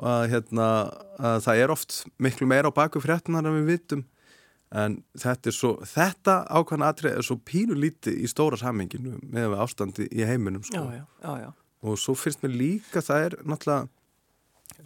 að, 0.00 0.22
hérna, 0.32 0.66
að 1.20 1.42
það 1.46 1.60
er 1.64 1.70
oft 1.74 1.98
miklu 2.18 2.46
meira 2.48 2.70
á 2.72 2.76
baku 2.76 3.00
fréttunar 3.04 3.44
en 3.46 3.58
við 3.60 3.68
vitum 3.74 4.04
en 4.70 5.00
þetta 5.18 5.50
svo 5.52 5.72
þetta 5.82 6.36
ákvæmna 6.46 6.88
atrið 6.92 7.16
er 7.18 7.26
svo 7.26 7.36
pínu 7.42 7.74
lítið 7.74 8.20
í 8.22 8.28
stóra 8.30 8.56
samhenginu 8.60 9.16
með 9.34 9.56
ástandi 9.58 10.06
í 10.14 10.22
heiminum 10.28 10.62
sko 10.62 10.84
já, 10.94 11.02
já, 11.24 11.32
já. 11.42 11.48
og 11.82 11.98
svo 11.98 12.14
finnst 12.14 12.44
mér 12.46 12.54
líka 12.54 13.02
það 13.02 13.24
er 13.26 13.36
náttúrulega 13.42 13.88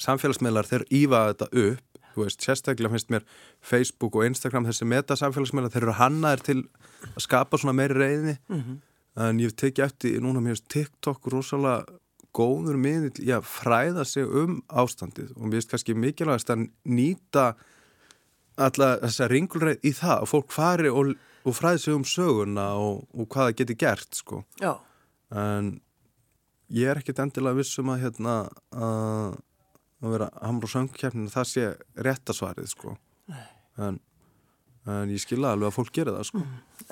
samfélagsmiðlar 0.01 0.69
þeir 0.71 0.85
ífa 0.91 1.21
þetta 1.33 1.49
upp 1.65 2.01
þú 2.15 2.23
veist, 2.25 2.45
sérstaklega 2.47 2.93
finnst 2.95 3.11
mér 3.11 3.25
Facebook 3.61 4.17
og 4.17 4.25
Instagram 4.29 4.67
þessi 4.69 4.87
meta 4.89 5.17
samfélagsmiðlar 5.19 5.73
þeir 5.75 5.87
eru 5.89 5.97
hannaðir 5.99 6.45
til 6.47 6.59
að 7.11 7.25
skapa 7.27 7.59
svona 7.61 7.77
meiri 7.77 7.99
reyði 7.99 8.37
Mhm. 8.49 8.81
en 9.17 9.39
ég 9.39 9.53
tekið 9.55 9.85
eftir 9.85 10.21
núna 10.23 10.41
mér 10.41 10.55
finnst 10.57 10.69
TikTok 10.73 11.27
rosalega 11.33 11.85
góður 12.35 12.79
miðill 12.81 13.23
í 13.23 13.31
að 13.35 13.47
fræða 13.49 14.05
sig 14.09 14.27
um 14.27 14.59
ástandið. 14.69 15.33
Og 15.37 15.47
mér 15.47 15.61
finnst 15.61 15.75
kannski 15.75 15.97
mikilvægast 15.99 16.51
að 16.55 16.67
nýta 16.89 17.53
alla 18.61 18.91
þessa 19.03 19.29
ringulreið 19.31 19.87
í 19.87 19.95
það 19.97 20.27
og 20.27 20.31
fólk 20.31 20.55
fari 20.55 20.91
og, 20.91 21.15
og 21.45 21.57
fræði 21.57 21.83
sig 21.85 21.97
um 21.97 22.05
söguna 22.07 22.69
og, 22.79 23.05
og 23.15 23.29
hvað 23.31 23.51
það 23.51 23.57
geti 23.61 23.79
gert 23.85 24.21
sko. 24.21 24.43
Já, 24.63 24.77
en 25.35 25.75
ég 26.75 26.91
er 26.91 27.01
ekkit 27.01 27.23
endilega 27.25 27.59
vissum 27.59 27.91
að 27.93 28.07
hérna 28.07 28.37
að, 28.71 29.39
að 30.03 30.15
vera 30.17 30.31
hamra 30.41 30.69
og 30.69 30.75
söngkeppninu 30.75 31.33
það 31.33 31.51
sé 31.51 31.69
réttasvarið 32.07 32.71
sko. 32.71 32.97
En, 33.83 33.99
en 34.85 35.13
ég 35.13 35.23
skilða 35.23 35.55
alveg 35.55 35.71
að 35.71 35.77
fólk 35.79 35.93
gera 35.97 36.17
það 36.19 36.29
sko. 36.29 36.43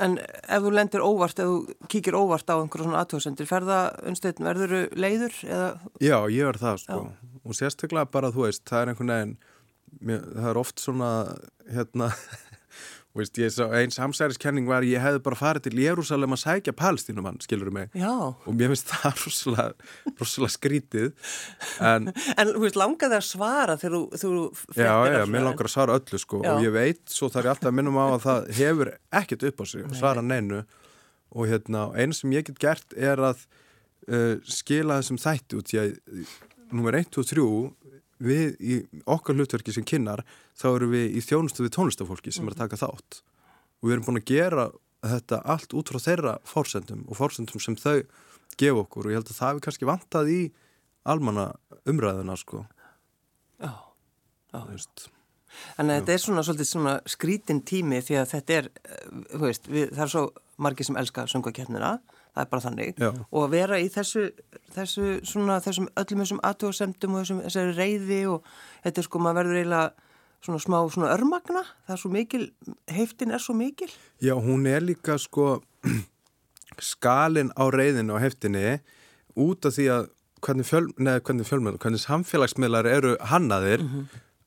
En 0.00 0.16
ef 0.22 0.64
þú 0.64 0.72
lendir 0.72 1.04
óvart, 1.04 1.42
ef 1.42 1.50
þú 1.50 1.88
kíkir 1.92 2.16
óvart 2.16 2.48
á 2.48 2.56
einhverjum 2.56 2.88
svona 2.88 3.02
aðtöðsendir, 3.04 3.48
ferða 3.50 3.80
unnsteinn, 4.08 4.46
verður 4.48 4.72
þú 4.72 5.02
leiður 5.04 5.40
eða, 5.44 5.66
Já, 6.00 6.16
ég 6.32 6.48
er 6.48 6.60
það 6.62 6.84
sko. 6.86 7.00
Og 7.42 7.58
sérstaklega 7.58 8.08
bara 8.14 8.32
þú 8.32 8.46
veist, 8.46 8.64
það 8.70 8.80
er 8.84 8.92
einhvern 8.92 9.12
veginn 9.16 9.36
það 10.00 10.48
er 10.52 10.60
oft 10.62 10.82
svona 10.82 11.10
hérna 11.72 12.08
veist, 13.20 13.36
ég 13.42 13.50
sá 13.52 13.66
eins 13.76 13.98
samsæriskenning 13.98 14.68
var 14.70 14.84
ég 14.88 15.02
hefði 15.02 15.20
bara 15.26 15.36
farið 15.36 15.66
til 15.66 15.80
Jérúsalem 15.82 16.32
að 16.32 16.40
sækja 16.44 16.72
palstínumann, 16.78 17.40
skilur 17.44 17.68
mig? 17.74 17.90
Já, 17.98 18.08
og 18.32 18.52
mér 18.56 18.72
finnst 18.72 18.88
það 18.88 19.18
rosalega, 20.22 20.52
skrítið 20.54 21.10
en 21.84 22.08
en 22.12 22.52
veist, 22.62 22.78
langaði 22.80 23.18
að 23.18 23.26
svara 23.28 23.76
þegar 23.80 23.98
þú, 24.22 24.36
Já, 24.76 24.84
já, 24.86 25.18
svona- 25.18 25.26
mér 25.34 25.46
langar 25.48 25.68
að 25.68 25.74
svara 25.74 25.98
öllu 26.00 26.22
sko 26.22 26.40
Já. 26.44 26.54
og 26.54 26.64
ég 26.64 26.72
veit, 26.78 27.02
svo 27.12 27.28
þarf 27.32 27.44
ég 27.50 27.54
alltaf 27.56 27.72
að 27.72 27.76
minnum 27.80 28.00
á 28.00 28.06
að 28.14 28.22
það 28.28 28.48
hefur 28.60 28.92
ekkert 29.22 29.48
upp 29.50 29.60
á 29.60 29.64
sig 29.68 29.84
að 29.84 29.98
svara 30.00 30.22
neinu. 30.24 30.62
Og 31.32 31.48
hérna, 31.48 31.86
eina 31.96 32.12
sem 32.16 32.32
ég 32.32 32.44
get 32.48 32.58
gert 32.60 32.92
er 32.96 33.20
að 33.24 33.44
uh, 34.08 34.34
skila 34.44 34.98
þessum 35.00 35.20
þætti 35.20 35.56
út 35.60 35.70
að 35.80 35.94
nummer 36.72 36.96
1, 36.96 37.08
2 37.12 37.20
og 37.20 37.28
3 37.28 37.44
við 38.22 38.56
í 38.62 38.78
okkar 39.10 39.36
hlutverki 39.38 39.74
sem 39.74 39.86
kynnar 39.88 40.24
þá 40.58 40.66
eru 40.74 40.90
við 40.92 41.18
í 41.18 41.22
þjónustu 41.24 41.66
við 41.66 41.74
tónlistafólki 41.76 42.34
sem 42.34 42.48
er 42.48 42.56
að 42.56 42.64
taka 42.64 42.80
þátt. 42.84 43.22
Og 43.82 43.88
við 43.88 43.96
erum 43.96 44.08
búin 44.08 44.22
að 44.22 44.30
gera 44.30 44.66
þetta 45.02 45.40
allt 45.54 45.74
út 45.74 45.90
frá 45.90 45.98
þeirra 46.02 46.34
fórsendum 46.46 47.06
og 47.08 47.18
fórsendum 47.18 47.62
sem 47.62 47.78
þau 47.78 48.02
gefa 48.60 48.84
okkur. 48.84 49.08
Og 49.08 49.14
ég 49.14 49.20
held 49.20 49.32
að 49.32 49.40
það 49.40 49.56
er 49.56 49.64
kannski 49.66 49.88
vantað 49.88 50.30
í 50.32 50.42
almanna 51.08 51.48
umræðuna 51.88 52.36
sko. 52.38 52.62
Já, 53.58 53.72
já. 54.52 54.62
veist. 54.68 55.08
Þannig 55.76 55.92
að 55.92 56.00
þetta 56.00 56.14
er 56.14 56.22
svona 56.22 56.44
svolítið 56.46 56.68
svona 56.70 56.94
skrítin 57.10 57.60
tími 57.68 58.00
því 58.04 58.18
að 58.20 58.30
þetta 58.30 58.54
er, 58.58 58.68
eh, 58.88 59.38
veist, 59.42 59.68
við, 59.68 59.90
það 59.92 60.04
er 60.06 60.12
svo 60.14 60.24
margir 60.62 60.88
sem 60.88 60.98
elska 61.00 61.26
söngakernina, 61.28 61.92
það 62.32 62.44
er 62.44 62.48
bara 62.52 62.64
þannig 62.64 63.02
Já. 63.02 63.10
og 63.12 63.42
að 63.42 63.52
vera 63.56 63.80
í 63.80 63.90
þessu, 63.92 64.28
þessu 64.72 65.08
svona, 65.28 65.58
þessum 65.64 65.90
öllum 66.00 66.22
þessum 66.24 66.40
aðtjóðsendum 66.48 67.16
og 67.16 67.22
þessum, 67.24 67.42
þessari 67.46 67.76
reyði 67.76 68.22
og 68.32 68.48
þetta 68.86 69.02
er 69.02 69.08
sko, 69.08 69.22
maður 69.22 69.42
verður 69.42 69.60
eiginlega 69.60 70.08
svona 70.42 70.62
smá 70.62 70.78
svona 70.90 71.12
örmagna, 71.14 71.62
það 71.86 71.94
er 71.94 72.00
svo 72.02 72.10
mikil, 72.12 72.46
heiftin 72.90 73.34
er 73.34 73.42
svo 73.42 73.54
mikil. 73.54 73.90
Já, 74.24 74.34
hún 74.34 74.66
er 74.66 74.82
líka 74.82 75.18
sko 75.22 75.60
skalin 76.92 77.52
á 77.54 77.64
reyðinu 77.70 78.16
og 78.16 78.24
heftinni 78.24 78.80
út 79.38 79.68
af 79.68 79.76
því 79.76 79.86
að 79.92 80.10
hvernig, 80.42 80.66
fjöl, 80.66 80.88
neð, 80.98 81.20
hvernig 81.26 81.48
fjölmjöl, 81.48 81.78
hvernig 81.78 82.02
samfélagsmiðlar 82.02 82.88
eru 82.90 83.14
hannaðir 83.30 83.84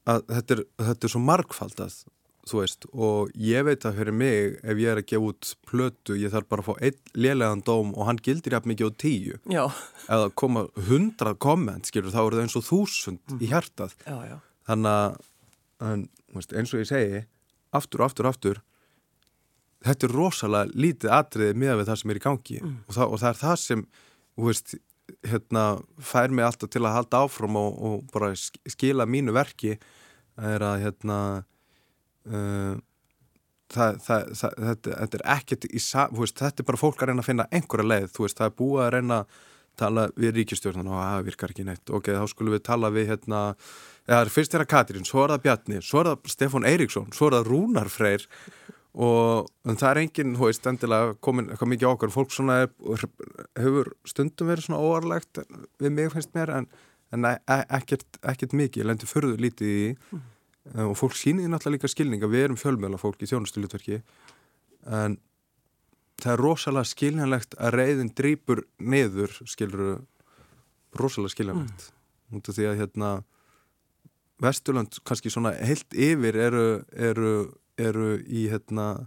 að 0.10 0.26
þetta 0.34 0.58
er, 0.58 0.63
þetta 0.89 1.08
er 1.08 1.13
svo 1.13 1.21
margfaldað 1.24 1.95
þú 2.46 2.60
veist 2.62 2.86
og 2.94 3.32
ég 3.42 3.64
veit 3.66 3.86
að 3.90 3.96
fyrir 4.00 4.14
mig 4.14 4.58
ef 4.62 4.78
ég 4.78 4.92
er 4.92 5.00
að 5.02 5.08
gefa 5.10 5.30
út 5.32 5.52
plötu 5.66 6.18
ég 6.22 6.30
þarf 6.34 6.48
bara 6.52 6.62
að 6.62 6.68
fá 6.68 6.84
einn 6.86 7.00
lélegan 7.26 7.64
dóm 7.66 7.94
og 7.98 8.06
hann 8.10 8.20
gildir 8.22 8.54
jafn 8.54 8.70
mikið 8.70 8.90
á 8.90 8.92
tíu. 9.02 9.40
Já, 9.50 9.64
eða 10.06 10.28
koma 10.38 10.66
hundrað 10.90 11.40
komment 11.42 11.90
skilur 11.90 12.14
þá 12.14 12.22
eru 12.26 12.38
það 12.38 12.44
eins 12.46 12.58
og 12.60 12.68
þúsund 12.70 13.36
í 13.42 13.50
hjartað. 13.50 13.96
Já, 14.06 14.18
já. 14.30 14.38
þannig 14.70 15.18
að 15.90 16.06
veist, 16.36 16.54
eins 16.54 16.74
og 16.76 16.84
ég 16.84 16.90
segi 16.92 17.24
aftur 17.76 18.06
aftur 18.06 18.30
aftur 18.30 18.62
þetta 19.86 20.08
er 20.08 20.14
rosalega 20.16 20.72
lítið 20.82 21.12
atriði 21.14 21.58
með 21.62 21.80
við 21.82 21.90
það 21.90 22.00
sem 22.02 22.12
er 22.14 22.20
í 22.20 22.24
gangi. 22.24 22.60
Og, 22.66 22.94
það, 22.96 23.10
og 23.14 23.20
það 23.22 23.30
er 23.34 23.40
það 23.42 23.58
sem 23.62 23.82
þú 24.36 24.48
veist, 24.50 24.76
hérna, 25.30 25.64
fær 26.02 26.34
mig 26.34 26.46
alltaf 26.48 26.72
til 26.74 26.82
að 26.86 26.96
halda 26.98 27.20
áfram 27.26 27.60
og, 27.60 27.76
og 27.86 28.08
bara 28.14 28.32
sk- 28.40 28.62
skila 28.74 29.06
mínu 29.06 29.36
verki 29.36 29.76
er 30.42 30.66
að 30.66 30.80
hérna 30.88 31.18
uh, 32.30 32.76
það, 33.74 34.00
það, 34.06 34.30
það, 34.40 34.56
þetta, 34.70 34.96
þetta 35.02 35.20
er 35.20 35.26
ekkert 35.36 35.68
í 35.68 35.82
veist, 36.20 36.40
þetta 36.40 36.64
er 36.64 36.70
bara 36.70 36.82
fólk 36.82 37.02
að 37.02 37.12
reyna 37.12 37.26
að 37.26 37.30
finna 37.32 37.50
einhverja 37.52 37.92
leið, 37.92 38.08
veist, 38.20 38.40
það 38.40 38.52
er 38.52 38.58
búið 38.62 38.86
að 38.86 38.94
reyna 38.98 39.20
að 39.24 39.44
tala 39.76 40.06
við 40.16 40.38
ríkistjórnum 40.40 40.92
og 40.94 41.02
það 41.02 41.26
virkar 41.30 41.52
ekki 41.52 41.66
neitt. 41.68 41.92
Ok, 41.92 42.12
þá 42.16 42.26
skulum 42.32 42.56
við 42.56 42.62
tala 42.64 42.92
við 42.96 43.10
hérna 43.12 43.42
eða 44.08 44.32
fyrst 44.32 44.56
er 44.56 44.64
það 44.64 44.72
Katrín, 44.72 45.08
svo 45.08 45.26
er 45.26 45.34
það 45.34 45.44
Bjarni 45.46 45.82
svo 45.84 46.02
er 46.02 46.10
það 46.12 46.30
Stefán 46.32 46.68
Eiríksson, 46.70 47.10
svo 47.16 47.30
er 47.30 47.38
það 47.38 47.50
Rúnar 47.50 47.92
Freyr 47.92 48.28
og 48.96 49.50
það 49.66 49.88
er 49.90 50.02
enginn, 50.06 50.36
þú 50.40 50.48
veist, 50.48 50.68
endilega 50.72 51.16
komin 51.28 51.50
eitthvað 51.52 51.72
mikið 51.74 51.90
okkar, 51.90 52.14
fólk 52.14 52.32
svona 52.32 52.62
hefur 53.60 53.92
stundum 54.08 54.52
verið 54.52 54.70
svona 54.70 54.80
óarlegt 54.80 55.42
við 55.84 55.92
mig 55.98 56.14
finnst 56.14 56.32
mér, 56.38 56.54
en, 56.62 56.70
en 57.12 57.28
e- 57.28 57.42
e- 57.44 57.66
ekkert, 57.76 58.08
ekkert 58.24 58.56
mikið, 58.56 58.86
ég 58.86 58.88
lendi 58.88 59.10
förðu 59.10 59.36
lítið 59.44 59.74
í 59.74 59.84
mm. 59.92 60.24
Og 60.73 60.95
fólk 60.97 61.13
sýnir 61.17 61.49
náttúrulega 61.51 61.78
líka 61.78 61.91
skilninga, 61.91 62.30
við 62.32 62.47
erum 62.47 62.60
fjölmjöla 62.60 62.97
fólk 63.01 63.21
í 63.21 63.30
þjónustulutverki 63.30 63.99
en 64.86 65.19
það 66.21 66.32
er 66.34 66.41
rosalega 66.41 66.89
skiljanlegt 66.89 67.58
að 67.60 67.78
reyðin 67.80 68.12
drýpur 68.17 68.63
niður, 68.80 69.34
skiluru 69.49 69.97
rosalega 70.97 71.36
skiljanlegt 71.36 71.89
út 72.36 72.49
af 72.49 72.58
því 72.58 72.69
að 72.71 72.80
hérna 72.82 73.12
Vesturland 74.41 74.97
kannski 75.08 75.32
svona 75.32 75.54
heilt 75.63 75.93
yfir 75.95 76.36
eru, 76.36 76.65
eru, 76.91 77.36
eru 77.80 78.15
í 78.25 78.47
hérna 78.51 79.06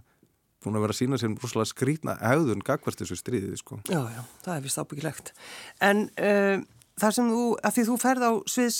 búin 0.63 0.75
að 0.75 0.85
vera 0.85 0.95
að 0.95 0.99
sína 0.99 1.19
sér 1.19 1.35
rosalega 1.37 1.71
skrýtna 1.71 2.15
auðun 2.31 2.63
gagvart 2.65 2.99
þessu 2.99 3.19
stríðið 3.19 3.59
sko. 3.61 3.77
Já, 3.87 4.01
já, 4.11 4.23
það 4.45 4.55
er 4.55 4.65
vist 4.65 4.81
ábyggilegt. 4.81 5.31
En 5.85 6.07
uh, 6.19 6.63
það 6.99 7.15
sem 7.19 7.29
þú, 7.31 7.43
að 7.61 7.77
því 7.77 7.85
þú 7.91 7.99
ferð 8.01 8.25
á 8.25 8.31
sviðs 8.55 8.79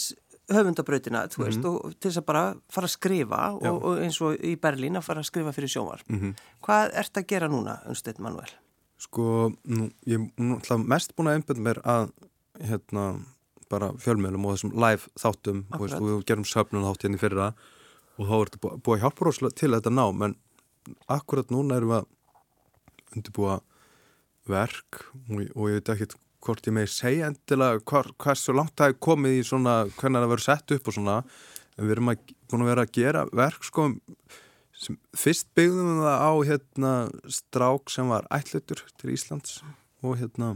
höfundabrautina, 0.50 1.24
þú 1.32 1.44
veist, 1.46 1.66
og 1.66 1.94
til 2.00 2.10
þess 2.12 2.22
að 2.22 2.26
bara 2.26 2.44
fara 2.74 2.88
að 2.90 2.94
skrifa 2.96 3.42
og, 3.56 3.84
og 3.86 4.00
eins 4.04 4.20
og 4.26 4.38
í 4.42 4.56
Berlín 4.60 4.98
að 5.00 5.06
fara 5.06 5.22
að 5.24 5.30
skrifa 5.30 5.54
fyrir 5.56 5.70
sjónvar. 5.74 6.02
Mhm. 6.10 6.34
Hvað 6.66 6.96
ert 7.04 7.18
að 7.22 7.28
gera 7.28 7.48
núna, 7.52 7.78
Unsteinn 7.90 8.22
Manuel? 8.26 8.50
Sko, 9.00 9.54
nú, 9.66 9.90
ég 10.10 10.20
er 10.40 10.78
mest 10.84 11.14
búin 11.16 11.30
að 11.32 11.38
einbjönd 11.40 11.62
mér 11.64 11.82
að 11.88 12.10
hérna 12.68 13.06
bara 13.70 13.92
fjölmjölum 14.02 14.46
og 14.50 14.56
þessum 14.58 14.74
live 14.82 15.08
þáttum 15.22 15.64
þú 15.70 15.80
veist, 15.86 15.96
og 16.02 16.08
við 16.10 16.26
gerum 16.26 16.44
söfnun 16.50 16.84
þátt 16.88 17.06
hérna 17.06 17.16
í 17.20 17.22
fyrra 17.22 17.48
og 18.20 18.26
þá 18.28 18.34
er 18.42 18.50
þetta 18.50 18.60
bú- 18.66 18.78
búið 18.84 18.96
að 18.98 19.04
hjálpa 19.06 19.26
rosalega 19.30 19.56
til 19.62 19.70
þetta 19.78 19.94
ná, 19.94 20.06
en 20.26 20.36
akkurat 21.08 21.52
núna 21.54 21.78
erum 21.78 21.94
við 21.94 22.00
að 22.00 22.08
undirbúa 23.16 23.60
verk 24.50 25.04
og, 25.30 25.44
og 25.56 25.70
ég 25.70 25.78
veit 25.80 25.92
ekki 25.94 26.08
hvort 26.46 26.68
ég 26.70 26.74
megi 26.76 26.92
segja 26.94 27.28
endilega 27.32 27.82
hvar, 27.90 28.12
hversu 28.24 28.54
langt 28.56 28.76
það 28.80 28.94
er 28.94 29.00
komið 29.08 29.40
í 29.40 29.44
svona 29.48 29.74
hvernig 30.00 30.22
það 30.24 30.30
verður 30.34 30.46
sett 30.46 30.72
upp 30.78 30.88
og 30.88 30.96
svona. 30.96 31.18
En 31.80 31.86
við 31.88 31.92
erum 31.98 32.12
að, 32.14 32.32
búin 32.52 32.64
að 32.66 32.70
vera 32.74 32.84
að 32.88 32.94
gera 33.00 33.26
verk 33.36 33.64
sko 33.68 33.90
sem, 34.80 34.98
fyrst 35.20 35.48
byggðum 35.56 35.92
við 36.00 36.02
það 36.08 36.24
á 36.24 36.32
hérna 36.50 36.94
strák 37.40 37.92
sem 37.92 38.08
var 38.12 38.28
ætlutur 38.32 38.82
til 39.00 39.14
Íslands 39.16 39.60
og 40.04 40.18
hérna 40.20 40.54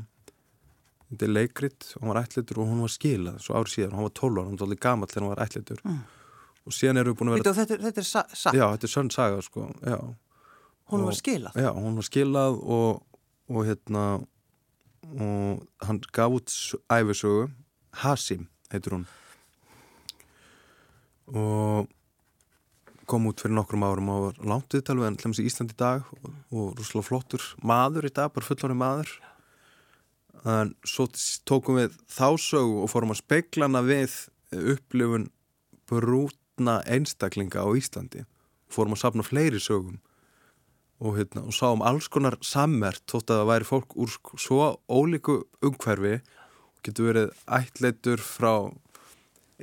þetta 1.11 1.27
er 1.27 1.33
leikrit 1.35 1.89
og 1.95 2.01
hann 2.05 2.11
var 2.13 2.21
ætlutur 2.23 2.59
og 2.63 2.69
hún 2.71 2.83
var 2.85 2.91
skilað 2.95 3.39
svo 3.43 3.55
árið 3.59 3.73
síðan, 3.75 3.95
hann 3.97 4.07
var 4.07 4.13
12 4.17 4.33
ára, 4.39 4.45
hann 4.47 4.57
var 4.57 4.65
alveg 4.67 4.81
gamall 4.87 5.11
þegar 5.11 5.23
hann 5.27 5.33
var 5.35 5.43
ætlutur 5.45 5.81
Mm. 5.83 5.99
og 6.65 6.71
síðan 6.73 6.97
erum 7.01 7.13
við 7.13 7.19
búin 7.19 7.29
að 7.33 7.37
vera 7.37 7.53
þetta, 7.59 7.77
þetta 7.83 8.01
er 8.03 8.07
sa 8.07 8.21
satt, 8.33 8.55
já, 8.55 8.65
þetta 8.71 8.87
er 8.87 8.93
sönn 8.95 9.11
saga 9.11 9.41
sko 9.43 9.65
já, 9.83 9.97
hún 10.91 11.03
var 11.03 11.11
og- 11.13 11.19
skilað. 11.19 11.53
já, 11.59 11.69
hún 11.75 11.95
var 11.99 12.07
skilað 12.07 12.59
og, 12.63 13.03
og 13.51 13.65
hérna 13.67 14.05
og 15.11 15.63
hann 15.83 15.99
gaf 16.15 16.37
út 16.39 16.53
æfisögu 16.91 17.49
Hasim 18.03 18.47
heitur 18.71 18.97
hún. 18.97 19.05
Og 21.33 21.89
kom 23.09 23.27
út 23.29 23.41
fyrir 23.43 23.55
nokkrum 23.57 23.85
árum 23.85 24.09
og 24.13 24.23
var 24.27 24.39
langt 24.47 24.73
viðtal 24.73 24.97
við 24.99 25.07
hann 25.09 25.19
hlæmis 25.21 25.41
í 25.43 25.47
Ísland 25.49 25.73
í 25.75 25.77
dag 25.77 26.07
og, 26.15 26.31
og 26.55 26.73
rúslega 26.79 27.07
flottur 27.07 27.45
maður 27.61 28.07
í 28.07 28.13
dag, 28.13 28.31
bara 28.33 28.47
fullorinn 28.47 28.79
maður. 28.79 29.11
En 30.43 30.73
svo 30.87 31.07
tókum 31.47 31.79
við 31.79 31.95
þá 32.11 32.35
sögu 32.41 32.81
og 32.83 32.91
fórum 32.91 33.13
að 33.13 33.21
speikla 33.21 33.69
hana 33.69 33.83
við 33.85 34.15
upplifun 34.73 35.29
brútna 35.89 36.79
einstaklinga 36.89 37.63
á 37.63 37.69
Íslandi. 37.77 38.25
Fórum 38.71 38.95
að 38.95 39.03
safna 39.03 39.27
fleiri 39.27 39.61
sögum 39.61 39.99
og, 41.01 41.17
hérna, 41.17 41.43
og 41.47 41.55
sáum 41.55 41.83
alls 41.85 42.07
konar 42.11 42.37
sammert 42.45 43.03
þótt 43.09 43.33
að 43.33 43.41
það 43.41 43.49
væri 43.51 43.69
fólk 43.69 43.97
úr 43.99 44.15
svo 44.39 44.69
ólíku 44.87 45.41
umhverfi 45.65 46.19
getur 46.83 47.09
verið 47.09 47.43
ættleitur 47.59 48.23
frá 48.23 48.53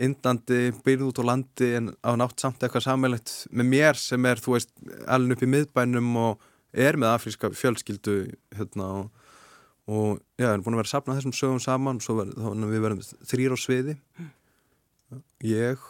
Indlandi, 0.01 0.71
byrð 0.87 1.09
út 1.11 1.19
á 1.21 1.25
landi 1.29 1.67
en 1.77 1.91
á 2.01 2.15
nátt 2.17 2.41
samt 2.41 2.63
eitthvað 2.63 2.87
sammeilegt 2.87 3.33
með 3.53 3.67
mér 3.69 3.99
sem 4.01 4.27
er, 4.31 4.41
þú 4.41 4.55
veist, 4.55 4.71
alveg 5.11 5.37
upp 5.37 5.45
í 5.45 5.49
miðbænum 5.51 6.11
og 6.17 6.47
er 6.73 6.97
með 6.97 7.17
afríska 7.17 7.51
fjölskyldu 7.53 8.15
hérna 8.57 8.87
og, 9.01 9.27
og 9.91 10.21
já, 10.41 10.53
erum 10.53 10.65
búin 10.65 10.79
að 10.79 10.83
vera 10.83 10.89
að 10.89 10.95
sapna 10.95 11.17
þessum 11.19 11.37
sögum 11.37 11.61
saman 11.61 12.01
þá, 12.01 12.13
við 12.71 12.85
verðum 12.87 13.03
þrýr 13.33 13.57
á 13.57 13.59
sviði. 13.61 13.97
Ég, 15.45 15.85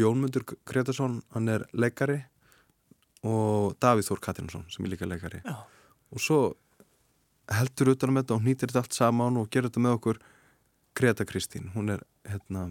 Jónmundur 0.00 0.48
Gretarsson, 0.66 1.20
hann 1.36 1.52
er 1.52 1.68
leikari 1.76 2.22
og 3.24 3.74
Davíð 3.80 4.10
Þór 4.10 4.22
Katrinsson 4.26 4.66
sem 4.72 4.84
er 4.84 4.94
líka 4.94 5.08
leikari 5.08 5.40
Já. 5.44 5.56
og 6.12 6.20
svo 6.22 6.40
heldur 7.52 7.94
utanum 7.94 8.20
þetta 8.20 8.36
og 8.36 8.44
hnýtir 8.44 8.70
þetta 8.70 8.84
allt 8.84 8.96
saman 8.96 9.40
og 9.40 9.50
gerir 9.52 9.70
þetta 9.70 9.84
með 9.84 9.98
okkur 9.98 10.22
Greta 10.94 11.24
Kristín, 11.26 11.72
hún 11.74 11.90
er 11.90 12.04
hérna 12.28 12.68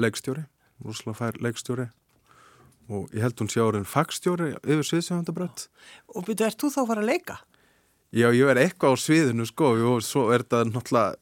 leikstjóri, 0.00 0.46
rúslega 0.80 1.18
fær 1.18 1.40
leikstjóri 1.44 1.90
og 2.86 3.10
ég 3.12 3.26
held 3.26 3.42
hún 3.42 3.50
sé 3.50 3.60
áriðin 3.60 3.90
fagstjóri 3.90 4.54
yfir 4.62 4.86
sviðsjöfundabrönd 4.86 5.66
Og 6.14 6.24
byrju, 6.24 6.46
ert 6.46 6.62
þú 6.62 6.70
þá 6.72 6.80
að 6.82 6.90
fara 6.92 7.02
að 7.04 7.10
leika? 7.10 7.38
Já, 8.14 8.30
ég 8.30 8.48
er 8.48 8.60
eitthvað 8.62 8.94
á 8.94 9.02
sviðinu 9.02 9.46
sko 9.50 9.72
og 9.74 10.04
svo 10.06 10.28
er 10.32 10.46
þetta 10.46 10.62
náttúrulega 10.70 11.16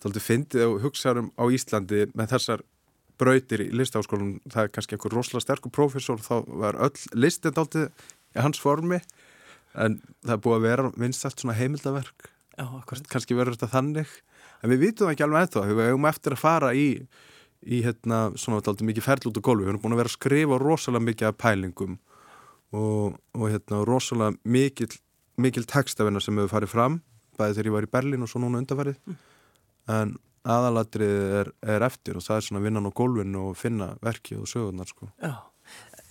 þáttu 0.00 0.22
fyndið 0.24 0.66
og 0.66 0.80
hugsaðum 0.84 1.30
á 1.38 1.44
Íslandi 1.54 2.06
með 2.16 2.34
þessar 2.34 2.64
brautir 3.20 3.64
í 3.66 3.70
listaháskólum 3.76 4.34
það 4.50 4.66
er 4.66 4.74
kannski 4.74 4.96
einhver 4.96 5.16
rosalega 5.16 5.44
sterkur 5.46 5.74
prófessor 5.76 6.22
þá 6.24 6.34
var 6.62 6.78
öll 6.88 7.06
listin 7.14 7.56
dálítið 7.56 7.88
í 8.36 8.44
hans 8.44 8.62
formi 8.62 9.00
en 9.78 10.00
það 10.24 10.36
er 10.36 10.44
búið 10.44 10.58
að 10.58 10.66
vera 10.68 10.92
vinstalt 10.96 11.42
svona 11.42 11.58
heimildaverk 11.58 12.30
Já, 12.58 12.66
kannski 12.86 13.36
verður 13.38 13.56
þetta 13.56 13.74
þannig 13.76 14.14
en 14.60 14.72
við 14.72 14.82
vitum 14.84 15.06
það 15.06 15.14
ekki 15.14 15.26
alveg 15.26 15.46
ennþá 15.46 15.66
við 15.68 15.82
hefum 15.86 16.08
eftir 16.10 16.36
að 16.36 16.42
fara 16.42 16.72
í 16.76 16.88
í 17.60 17.82
hérna 17.84 18.20
svona 18.40 18.62
dálítið 18.64 18.88
mikið 18.88 19.04
ferl 19.04 19.28
út 19.28 19.38
á 19.40 19.42
gólfi 19.44 19.66
við 19.66 19.72
erum 19.74 19.82
búin 19.82 19.94
að 19.94 20.00
vera 20.00 20.10
að 20.10 20.16
skrifa 20.16 20.58
rosalega 20.60 21.06
mikið 21.06 21.28
af 21.28 21.38
pælingum 21.40 21.98
og, 22.72 23.18
og 23.36 23.46
hérna 23.52 23.82
rosalega 23.88 24.36
mikið 24.44 24.96
mikil 25.40 25.64
textavinna 25.68 26.22
sem 26.24 26.36
hefur 26.40 26.54
farið 26.54 26.72
fram 26.72 26.98
bæði 27.36 27.56
þegar 27.58 27.68
ég 27.68 27.76
var 27.76 27.86
í 27.86 27.92
Berlín 27.96 28.24
og 28.24 28.32
svo 28.32 28.40
núna 28.42 28.60
undarfarið 28.62 29.00
en 29.92 30.16
aðalatrið 30.48 31.36
er, 31.40 31.52
er 31.76 31.84
eftir 31.84 32.16
og 32.16 32.24
það 32.24 32.40
er 32.40 32.46
svona 32.46 32.64
vinnan 32.64 32.88
á 32.88 32.92
gólfinu 32.96 33.50
og 33.50 33.58
finna 33.60 33.92
verki 34.04 34.38
og 34.40 34.48
sögurnar 34.48 34.88
sko. 34.88 35.10
Já, 35.20 35.34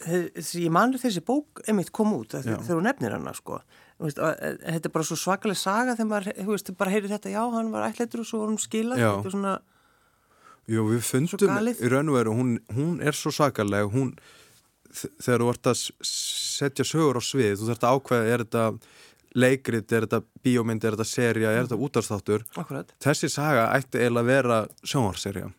þessi, 0.05 0.65
ég 0.67 0.73
manur 0.75 1.01
þessi 1.01 1.23
bók 1.25 1.63
einmitt 1.65 1.91
kom 1.95 2.13
út 2.17 2.35
þegar 2.37 2.61
þú 2.67 2.81
nefnir 2.85 3.17
hana 3.17 3.33
sko. 3.37 3.61
Veist, 3.99 4.21
að, 4.21 4.61
þetta 4.63 4.87
er 4.87 4.95
bara 4.95 5.07
svo 5.09 5.17
svakalega 5.19 5.59
saga 5.59 5.97
þegar 5.97 6.11
maður, 6.13 6.37
þú 6.37 6.53
veist, 6.53 6.71
bara 6.79 6.93
heyrir 6.93 7.11
þetta 7.11 7.33
já, 7.33 7.41
hann 7.55 7.73
var 7.73 7.89
ætlættur 7.89 8.23
og 8.23 8.29
svo 8.29 8.45
hann 8.45 8.61
skilað. 8.61 9.01
Já. 9.01 9.09
þetta 9.17 9.31
er 9.31 9.35
svona, 9.35 9.57
Jú, 10.69 10.83
við 10.85 11.01
fundum 11.01 11.69
í 11.71 11.89
raun 11.89 12.11
og 12.11 12.15
veru, 12.19 12.33
hún, 12.37 12.49
hún 12.75 12.99
er 13.01 13.17
svo 13.17 13.31
sakaleg, 13.33 13.89
hún, 13.89 14.11
þegar 14.93 15.41
þú 15.41 15.47
vart 15.47 15.69
að 15.71 15.79
setja 16.05 16.85
sögur 16.85 17.17
á 17.17 17.23
svið, 17.25 17.55
þú 17.57 17.69
þarft 17.71 17.85
að 17.87 17.95
ákveða, 17.97 18.27
er 18.35 18.43
þetta 18.45 18.65
leikrit, 19.35 19.91
er 19.91 20.07
þetta 20.07 20.21
bíómynd, 20.45 20.83
er 20.83 20.97
þetta 20.97 21.07
serja, 21.07 21.51
er 21.53 21.67
þetta 21.67 21.83
útarstáttur, 21.85 22.45
akkurat 22.57 22.91
þessi 23.03 23.29
saga 23.31 23.69
ætti 23.75 24.01
eiginlega 24.01 24.25
að 24.25 24.31
vera 24.31 24.59
sjónvarserja 24.83 25.49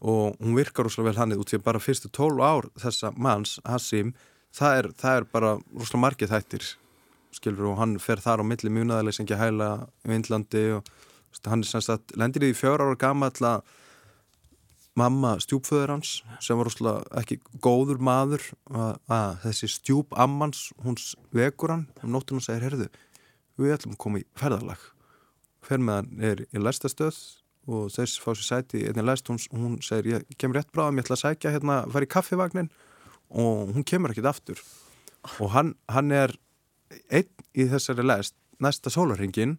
og 0.00 0.36
hún 0.40 0.56
virkar 0.56 0.88
rosalega 0.88 1.10
vel 1.10 1.20
hann 1.20 1.36
út 1.36 1.50
því 1.50 1.60
að 1.60 1.66
bara 1.66 1.82
fyrstu 1.82 2.10
12 2.16 2.40
ár 2.42 2.68
þessa 2.80 3.12
manns, 3.16 3.58
Hassim, 3.68 4.14
það 4.56 4.78
er, 4.78 4.90
það 5.02 5.18
er 5.18 5.28
bara 5.34 5.52
rosalega 5.58 6.04
margið 6.06 6.32
þættir, 6.32 6.70
skilur, 7.36 7.68
og 7.72 7.82
hann 7.82 7.98
fer 8.02 8.22
þar 8.22 8.42
á 8.42 8.44
milli 8.48 8.72
ekki 9.10 9.38
hæla 9.38 9.70
í 10.08 10.16
Indlandi 10.16 10.64
og 10.78 10.88
hann 11.46 11.62
er 11.62 11.68
semst 11.68 11.92
að 11.92 12.16
lendir 12.18 12.48
í 12.48 12.56
fjóra 12.56 12.88
ára 12.88 12.98
gama 12.98 13.30
að 13.30 13.62
mamma 15.00 15.34
stjúpföður 15.42 15.92
hans 15.96 16.12
sem 16.44 16.58
var 16.60 16.68
rosalega 16.68 17.20
ekki 17.22 17.40
góður 17.64 18.00
maður 18.04 18.44
að, 18.70 18.94
að 19.10 19.36
þessi 19.46 19.68
stjúp 19.74 20.14
ammans 20.20 20.66
hún 20.84 20.98
s- 21.00 21.14
vekur 21.34 21.72
hann 21.74 21.86
um 22.04 22.12
nóttun 22.14 22.40
og 22.40 22.44
segir 22.46 22.66
herðu, 22.68 22.88
við 23.60 23.74
ætlum 23.76 23.96
að 23.96 24.02
koma 24.04 24.20
í 24.22 24.26
ferðalag. 24.40 24.82
Fer 25.66 25.82
með 25.84 25.98
hann 26.00 26.24
er 26.30 26.44
í 26.48 26.62
lestastöð 26.62 27.18
og 27.70 27.90
þess 27.94 28.20
fá 28.22 28.30
sér 28.32 28.46
sæti 28.48 28.84
einnig 28.88 29.04
lest, 29.06 29.28
hún, 29.30 29.38
hún 29.52 29.74
segir 29.84 30.14
ég 30.14 30.30
kemur 30.40 30.58
rétt 30.60 30.70
bráðum, 30.74 30.96
ég 31.00 31.04
ætla 31.06 31.18
að 31.18 31.24
sækja 31.26 31.52
hérna, 31.54 31.80
fara 31.92 32.06
í 32.08 32.10
kaffivagnin. 32.10 32.70
Og 33.30 33.68
hún 33.76 33.84
kemur 33.86 34.10
ekkit 34.14 34.26
aftur. 34.30 34.62
Og 35.38 35.52
hann, 35.54 35.74
hann 35.92 36.10
er 36.16 36.32
einn 37.12 37.28
í 37.54 37.66
þessari 37.70 38.02
lest 38.08 38.34
næsta 38.60 38.90
sólarhingin 38.90 39.58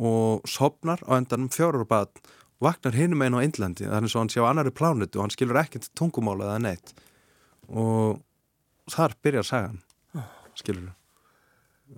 og 0.00 0.44
sopnar 0.50 1.00
á 1.08 1.16
endanum 1.16 1.48
fjórar 1.54 1.86
og 1.86 1.88
bad 1.88 2.20
vaknar 2.60 2.96
hinum 2.96 3.22
einn 3.24 3.36
á 3.36 3.40
Indlandi 3.44 3.86
þannig 3.88 4.12
svo 4.12 4.20
hann 4.22 4.32
sé 4.32 4.40
á 4.42 4.48
annari 4.50 4.72
plánutu 4.74 5.18
og 5.18 5.24
hann 5.26 5.32
skilur 5.34 5.58
ekkert 5.62 5.88
tungumála 5.96 6.50
eða 6.50 6.62
neitt. 6.66 6.94
Og 7.70 8.20
þar 8.90 9.14
byrjar 9.22 9.46
sagan 9.48 9.78
skilur 10.58 10.90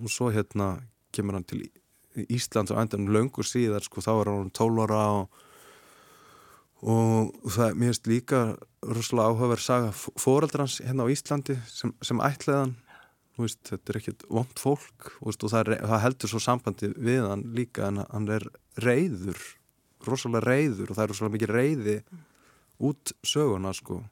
og 0.03 0.09
svo 0.13 0.31
hérna 0.33 0.75
kemur 1.13 1.37
hann 1.39 1.45
til 1.49 1.65
Í- 2.13 2.27
Íslands 2.37 2.73
á 2.73 2.77
endanum 2.81 3.09
löngu 3.13 3.41
síðar 3.45 3.85
sko 3.85 4.03
þá 4.05 4.11
var 4.19 4.29
hann 4.33 4.51
12 4.53 4.83
ára 4.85 5.01
og, 5.23 5.41
og 6.83 7.33
það 7.55 7.75
mér 7.79 7.91
finnst 7.93 8.09
líka 8.11 8.41
rosalega 8.83 9.31
áhugaverð 9.33 9.63
saga 9.65 9.91
fóraldrans 9.97 10.81
hérna 10.85 11.07
á 11.07 11.13
Íslandi 11.13 11.57
sem, 11.71 11.93
sem 12.05 12.21
ætlaðan 12.25 12.75
veist, 13.41 13.61
þetta 13.71 13.93
er 13.95 13.99
ekkert 14.03 14.25
vond 14.29 14.61
fólk 14.61 15.13
veist, 15.25 15.43
og 15.47 15.53
það, 15.55 15.61
er, 15.73 15.83
það 15.89 16.03
heldur 16.07 16.33
svo 16.33 16.41
sambandi 16.43 16.93
við 16.97 17.25
hann 17.31 17.45
líka 17.57 17.89
en 17.89 18.03
hann 18.05 18.29
er 18.37 18.45
reyður 18.85 19.41
rosalega 20.09 20.47
reyður 20.47 20.91
og 20.91 20.99
það 20.99 21.05
er 21.05 21.13
rosalega 21.13 21.37
mikið 21.37 21.55
reyði 21.57 21.97
út 22.83 23.15
söguna 23.27 23.73
sko. 23.77 24.03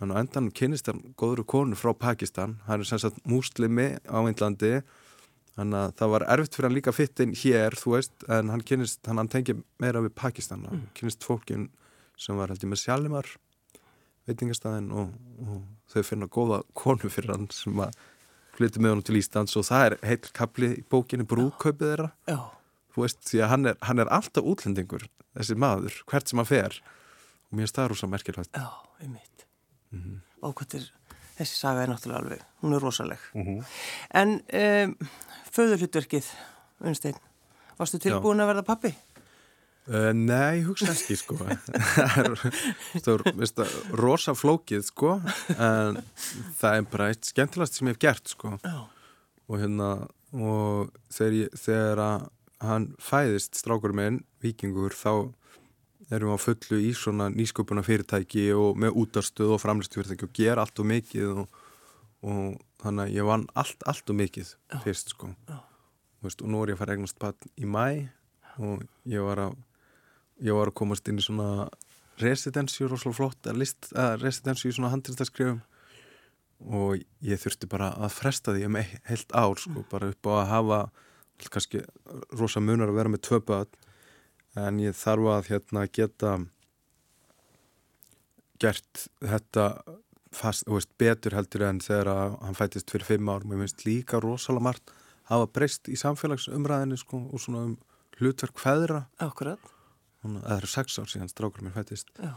En 0.00 0.14
á 0.14 0.20
endan 0.20 0.48
kynist 0.56 0.88
hann 0.88 1.02
góður 1.20 1.44
konu 1.44 1.76
frá 1.76 1.92
Pakistan. 1.92 2.58
Hann 2.66 2.80
er 2.80 2.88
sem 2.88 3.00
sagt 3.02 3.20
múslimi 3.28 3.92
á 4.08 4.18
Índlandi 4.22 4.80
þannig 5.56 5.80
að 5.80 5.94
það 5.98 6.12
var 6.14 6.26
erfitt 6.34 6.56
fyrir 6.56 6.68
hann 6.68 6.78
líka 6.78 6.94
fitt 6.94 7.20
inn 7.20 7.34
hér 7.36 7.76
þú 7.76 7.96
veist 7.96 8.24
en 8.30 8.52
hann 8.52 8.64
kynist, 8.64 9.02
hann, 9.08 9.20
hann 9.20 9.28
tengið 9.32 9.60
meira 9.82 10.02
við 10.04 10.14
Pakistan. 10.16 10.64
Hann 10.70 10.86
kynist 10.96 11.26
fólkin 11.26 11.68
sem 12.20 12.38
var 12.38 12.52
held 12.52 12.64
ég 12.64 12.72
með 12.72 12.84
sjálfumar 12.84 13.28
veitingastæðin 14.28 14.88
og, 14.94 15.12
og 15.44 15.60
þau 15.90 16.06
finna 16.06 16.30
góða 16.30 16.62
konu 16.76 17.10
fyrir 17.12 17.34
hann 17.34 17.50
sem 17.54 17.76
að 17.82 17.98
flyttu 18.56 18.82
með 18.82 18.94
honum 18.94 19.06
til 19.08 19.20
Íslands. 19.20 19.56
Og 19.58 19.66
það 19.68 19.86
er 19.88 19.98
heil 20.06 20.32
kapli 20.36 20.72
í 20.78 20.86
bókinni 20.92 21.26
brúðkaupið 21.28 21.92
þeirra. 21.92 22.10
Já, 22.28 22.40
þú 22.94 23.04
veist, 23.04 23.20
því 23.30 23.42
að 23.44 23.52
hann 23.54 23.72
er, 23.72 23.76
hann 23.88 24.02
er 24.04 24.12
alltaf 24.12 24.46
útlendingur 24.52 25.06
þessi 25.38 25.56
maður, 25.60 25.98
hvert 26.10 26.30
sem 26.30 26.40
hann 26.42 26.48
fer. 26.48 26.78
Og 27.50 27.58
mér 27.58 27.66
er 27.68 27.74
það 27.74 27.90
rosa 27.92 28.08
merkilvægt 28.10 28.56
já, 28.56 28.66
einmitt. 29.02 29.46
Og 30.46 30.54
hvað 30.58 30.78
er 30.80 30.88
þessi 31.40 31.56
saga 31.58 31.82
er 31.84 31.90
náttúrulega 31.92 32.22
alveg, 32.22 32.42
hún 32.62 32.76
er 32.76 32.84
rosaleg. 32.84 33.28
En 34.20 34.36
um, 34.38 34.96
föðurhlutverkið 35.54 36.28
Unnstein, 36.80 37.16
varstu 37.76 37.98
tilbúin 38.00 38.40
að 38.40 38.52
verða 38.54 38.66
pappi? 38.70 38.92
uh, 39.90 40.10
Nei, 40.16 40.60
ég 40.60 40.68
hugsa 40.68 40.92
ekki 40.94 41.16
sko. 41.18 41.36
Það 43.04 43.10
er 43.66 43.74
rosa 44.00 44.34
flókið 44.38 44.86
sko. 44.88 45.16
En 45.56 46.00
það 46.60 46.76
er 46.78 46.88
bara 46.92 47.10
eitt 47.12 47.28
skemmtilegast 47.28 47.76
sem 47.80 47.90
ég 47.90 47.96
hef 47.98 48.02
gert 48.06 48.32
sko. 48.32 48.54
Já, 48.64 48.78
og 49.50 49.58
hérna 49.60 49.90
og 50.30 50.92
þegar, 51.10 51.36
ég, 51.40 51.56
þegar 51.58 52.04
að 52.04 52.28
hann 52.60 52.90
fæðist 53.00 53.58
strákur 53.58 53.94
minn, 53.96 54.22
vikingur 54.44 54.94
þá 54.96 55.32
erum 56.10 56.32
við 56.32 56.36
á 56.36 56.44
fullu 56.44 56.78
í 56.82 56.90
svona 56.96 57.28
nýsköpuna 57.32 57.84
fyrirtæki 57.86 58.50
og 58.56 58.78
með 58.80 58.96
útarstöð 59.02 59.54
og 59.56 59.62
framlistu 59.62 60.00
fyrirtæki 60.00 60.26
og 60.26 60.34
gera 60.36 60.64
allt 60.64 60.82
og 60.82 60.88
mikið 60.90 61.42
og, 61.44 61.60
og 62.26 62.56
þannig 62.82 63.04
að 63.04 63.16
ég 63.16 63.28
vann 63.28 63.46
allt, 63.60 63.84
allt 63.88 64.10
og 64.10 64.18
mikið 64.18 64.54
fyrst 64.84 65.14
sko. 65.14 65.30
Veist, 66.20 66.42
og 66.42 66.50
nú 66.52 66.62
er 66.64 66.72
ég 66.72 66.78
að 66.78 66.82
fara 66.82 66.96
eignast 66.96 67.20
bann 67.20 67.52
í 67.56 67.68
mæ 67.68 67.86
og 68.60 68.82
ég 69.08 69.24
var 69.24 69.46
að 69.46 69.58
ég 70.44 70.56
var 70.56 70.70
að 70.70 70.78
komast 70.80 71.08
inn 71.08 71.20
í 71.20 71.24
svona 71.24 71.68
residensi, 72.20 72.84
rosalega 72.84 73.16
flott 73.16 73.50
list, 73.56 73.90
að 73.96 74.24
residensi 74.24 74.68
í 74.68 74.74
svona 74.76 74.90
handriðstaskrifum 74.92 75.60
og 76.60 76.98
ég 77.24 77.40
þurfti 77.40 77.68
bara 77.70 77.94
að 77.96 78.16
fresta 78.18 78.52
því 78.52 78.66
um 78.68 78.76
heilt 78.80 79.32
ár 79.32 79.60
sko, 79.60 79.84
bara 79.88 80.10
upp 80.12 80.28
á 80.28 80.32
að 80.42 80.50
hafa 80.50 80.80
kannski 81.48 81.80
rosa 82.36 82.60
munar 82.60 82.92
að 82.92 82.98
vera 83.00 83.08
með 83.08 83.24
tvö 83.28 83.40
börn 83.48 83.78
en 84.60 84.80
ég 84.82 84.96
þarf 84.98 85.28
að 85.32 85.50
hérna 85.50 85.86
geta 85.88 86.36
gert 88.60 89.06
þetta 89.24 89.66
fast, 90.34 90.66
veist, 90.68 90.90
betur 91.00 91.34
heldur 91.38 91.64
en 91.66 91.80
þegar 91.82 92.36
hann 92.42 92.58
fættist 92.58 92.90
fyrir 92.92 93.08
fimm 93.08 93.30
árum. 93.30 93.54
Ég 93.54 93.64
finnst 93.64 93.86
líka 93.86 94.20
rosalega 94.22 94.66
margt 94.68 94.92
hafa 95.30 95.48
breyst 95.54 95.90
í 95.90 95.98
samfélagsumræðinni 95.98 96.98
sko, 96.98 97.22
og 97.30 97.42
svona 97.42 97.64
um 97.68 97.76
hlutverk 98.18 98.58
feðra. 98.60 99.04
Akkurat. 99.22 99.72
Það 100.20 100.56
eru 100.58 100.68
sex 100.68 100.98
ár 101.00 101.08
síðan 101.08 101.30
strákur 101.32 101.64
mér 101.64 101.78
fættist. 101.78 102.10
Já, 102.20 102.34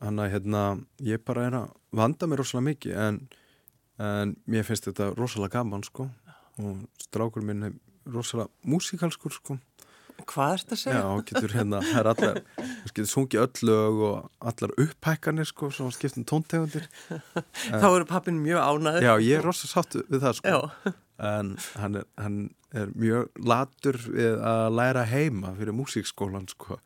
Þannig 0.00 0.24
að 0.24 0.32
hérna, 0.32 0.62
ég 1.04 1.22
bara 1.28 1.44
er 1.46 1.56
að 1.58 1.72
vanda 2.00 2.26
mér 2.26 2.40
rosalega 2.40 2.66
mikið 2.70 2.94
en, 3.04 3.18
en 4.00 4.32
mér 4.48 4.64
finnst 4.66 4.88
þetta 4.88 5.10
rosalega 5.18 5.60
gaman 5.60 5.84
sko. 5.86 6.08
Og 6.60 6.80
strákur 7.04 7.44
minn 7.46 7.76
rosalega 8.08 8.48
músikalskur 8.70 9.34
sko. 9.34 9.58
Hvað 10.28 10.54
ert 10.54 10.72
að 10.74 10.80
segja? 10.82 11.00
Já, 11.00 11.24
getur 11.30 11.54
hérna, 11.54 11.80
það 11.80 12.00
er 12.00 12.08
allar 12.10 12.40
þú 12.60 12.90
getur 12.90 13.08
sungið 13.08 13.42
öll 13.44 13.68
lög 13.70 14.00
og 14.08 14.48
allar 14.50 14.74
upphækkanir 14.84 15.48
sko, 15.48 15.70
svona 15.72 15.96
skiptum 15.96 16.26
tóntegundir. 16.28 16.88
Þá 17.80 17.86
eru 17.88 18.08
pappin 18.08 18.40
mjög 18.44 18.60
ánæður 18.60 19.06
Já, 19.06 19.12
ég 19.24 19.38
er 19.38 19.46
rosalega 19.48 19.72
sátt 19.72 19.96
við 20.00 20.24
það 20.26 20.36
sko. 20.40 20.56
Já. 20.56 20.94
en 21.30 21.54
hann 21.80 22.00
er, 22.00 22.08
hann 22.20 22.38
er 22.76 22.92
mjög 22.96 23.40
latur 23.48 24.00
við 24.06 24.44
að 24.52 24.66
læra 24.76 25.06
heima 25.08 25.54
fyrir 25.58 25.76
músíkskólan 25.76 26.48
sko. 26.52 26.80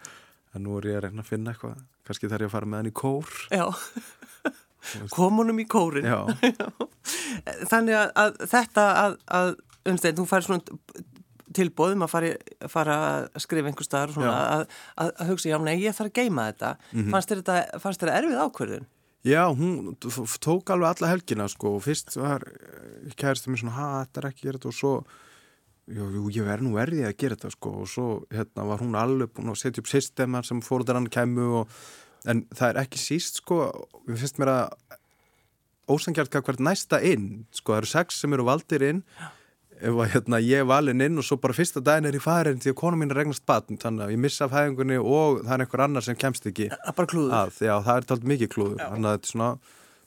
En 0.55 0.67
nú 0.67 0.79
er 0.79 0.93
ég 0.93 1.01
að 1.01 1.09
reyna 1.09 1.25
að 1.25 1.31
finna 1.33 1.55
eitthvað. 1.55 1.83
Kannski 2.07 2.31
þarf 2.31 2.47
ég 2.47 2.53
að 2.53 2.55
fara 2.55 2.71
með 2.71 2.83
hann 2.83 2.91
í 2.91 2.97
kór. 3.03 3.31
Já, 3.51 3.67
komunum 5.15 5.61
í 5.63 5.67
kórin 5.71 6.07
Já, 6.13 6.19
Þannig 7.71 7.97
að, 7.99 8.11
að 8.21 8.43
þetta 8.51 8.85
að, 9.01 9.17
að 9.39 9.55
Unnstein, 9.85 10.17
þú 10.17 10.27
fær 10.29 10.47
svona 10.47 10.63
tilbóðum 11.55 12.05
að 12.07 12.11
fara, 12.11 12.33
fara 12.73 12.97
að 13.05 13.45
skrifa 13.45 13.71
einhver 13.71 13.87
staðar 13.87 14.15
svona, 14.15 14.35
að, 14.35 14.65
að, 15.03 15.13
að 15.21 15.31
hugsa, 15.33 15.51
já, 15.53 15.59
nei, 15.63 15.75
ég 15.83 15.97
þarf 15.97 16.11
að 16.11 16.19
geima 16.23 16.49
þetta. 16.51 16.71
Fannst 17.13 17.31
þér 17.31 17.43
þetta, 17.43 17.81
fannst 17.85 18.03
þér 18.03 18.13
erfið 18.15 18.43
ákvörðun? 18.45 18.89
Já 19.25 19.41
hún 19.57 19.95
tók 20.45 20.69
alveg 20.75 20.91
alla 20.91 21.11
helgina 21.15 21.47
sko 21.49 21.79
og 21.79 21.85
fyrst 21.87 22.13
var 22.21 22.43
kærstu 23.17 23.49
mér 23.49 23.63
svona, 23.63 23.77
ha, 23.79 23.87
þetta 24.03 24.21
er 24.21 24.27
ekki 24.29 24.49
þetta? 24.51 24.73
Og 24.73 24.77
svo 24.77 24.91
jú, 25.89 26.27
ég 26.35 26.45
verð 26.45 26.67
nú 26.67 26.75
verði 26.77 27.07
að 27.09 27.17
gera 27.23 27.39
þetta 27.39 27.53
sko. 27.55 27.73
Og 27.85 27.89
svo 27.89 28.09
hérna 28.35 28.67
var 28.69 28.83
hún 28.85 28.99
alveg 29.01 29.33
búin 29.33 29.53
að 29.53 29.63
setja 29.63 29.85
upp 29.85 29.89
systemar 29.89 30.49
sem 30.49 30.61
fórðarann 30.65 31.09
kemur 31.13 31.63
og 31.63 31.79
en 32.29 32.45
það 32.53 32.69
er 32.71 32.83
ekki 32.85 33.01
síst 33.01 33.41
sko 33.41 33.63
við 34.09 34.21
finnst 34.23 34.41
mér 34.41 34.53
að 34.53 35.01
ósangjart 35.93 36.33
hvað 36.33 36.47
hvert 36.49 36.63
næsta 36.65 37.01
inn 37.05 37.47
sko 37.53 37.75
það 37.75 37.81
eru 37.83 37.93
sex 37.95 38.21
sem 38.21 38.37
eru 38.37 38.47
valdir 38.49 38.85
inn. 38.91 39.03
Ef 39.21 39.41
að 39.83 40.03
hérna, 40.15 40.41
ég 40.45 40.63
er 40.63 40.69
valinn 40.69 41.05
inn 41.05 41.21
og 41.21 41.27
svo 41.27 41.39
bara 41.43 41.57
fyrsta 41.57 41.83
daginn 41.85 42.09
er 42.09 42.19
ég 42.19 42.25
farin 42.25 42.61
því 42.63 42.73
að 42.73 42.81
konu 42.81 43.01
mín 43.01 43.11
er 43.13 43.21
regnast 43.23 43.45
batn 43.49 43.81
þannig 43.81 44.07
að 44.07 44.13
ég 44.15 44.21
missa 44.25 44.49
fæðingunni 44.53 44.99
og 45.01 45.41
það 45.43 45.55
er 45.57 45.65
einhver 45.65 45.85
annar 45.87 46.07
sem 46.07 46.19
kemst 46.19 46.47
ekki 46.51 46.69
bara 46.71 47.09
klúður. 47.11 47.35
að, 47.39 47.57
það 47.61 47.97
er 47.97 48.07
talt 48.11 48.29
mikið 48.35 48.53
klúður 48.55 48.85
þannig 48.85 49.11
að 49.11 49.17
þetta 49.17 49.29
er 49.29 49.35
svona 49.35 49.51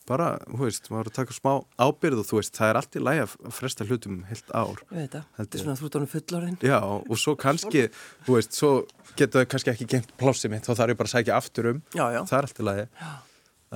bara, 0.08 0.27
þú 0.47 0.62
veist, 0.62 0.88
maður 0.91 1.08
er 1.08 1.12
að 1.12 1.15
taka 1.17 1.36
smá 1.36 1.51
ábyrð 1.84 2.21
og 2.21 2.27
þú 2.30 2.39
veist, 2.39 2.53
það 2.56 2.69
er 2.69 2.80
allt 2.80 2.95
í 2.95 3.01
læg 3.03 3.21
að 3.25 3.34
fresta 3.58 3.88
hlutum 3.88 4.21
heilt 4.30 4.53
ár. 4.56 4.80
Ég 4.88 5.01
veit 5.01 5.15
það, 5.17 5.25
þetta 5.39 5.58
er 5.58 5.63
svona 5.63 5.75
þrúttónu 5.82 6.10
fullorinn. 6.12 6.56
Já, 6.63 6.77
og 6.80 7.19
svo 7.19 7.34
kannski, 7.39 7.84
þú 8.27 8.38
veist, 8.38 8.56
svo 8.56 8.71
geta 9.19 9.43
þau 9.43 9.51
kannski 9.51 9.73
ekki 9.73 9.89
gengt 9.91 10.13
plássið 10.21 10.53
mitt, 10.53 10.67
þá 10.67 10.80
þarf 10.80 10.93
ég 10.93 11.01
bara 11.01 11.12
að 11.12 11.15
sækja 11.17 11.39
aftur 11.41 11.69
um. 11.73 11.82
Já, 11.91 12.06
já. 12.15 12.21
Það 12.30 12.38
er 12.39 12.47
allt 12.47 12.62
í 12.63 12.67
lægi. 12.69 12.88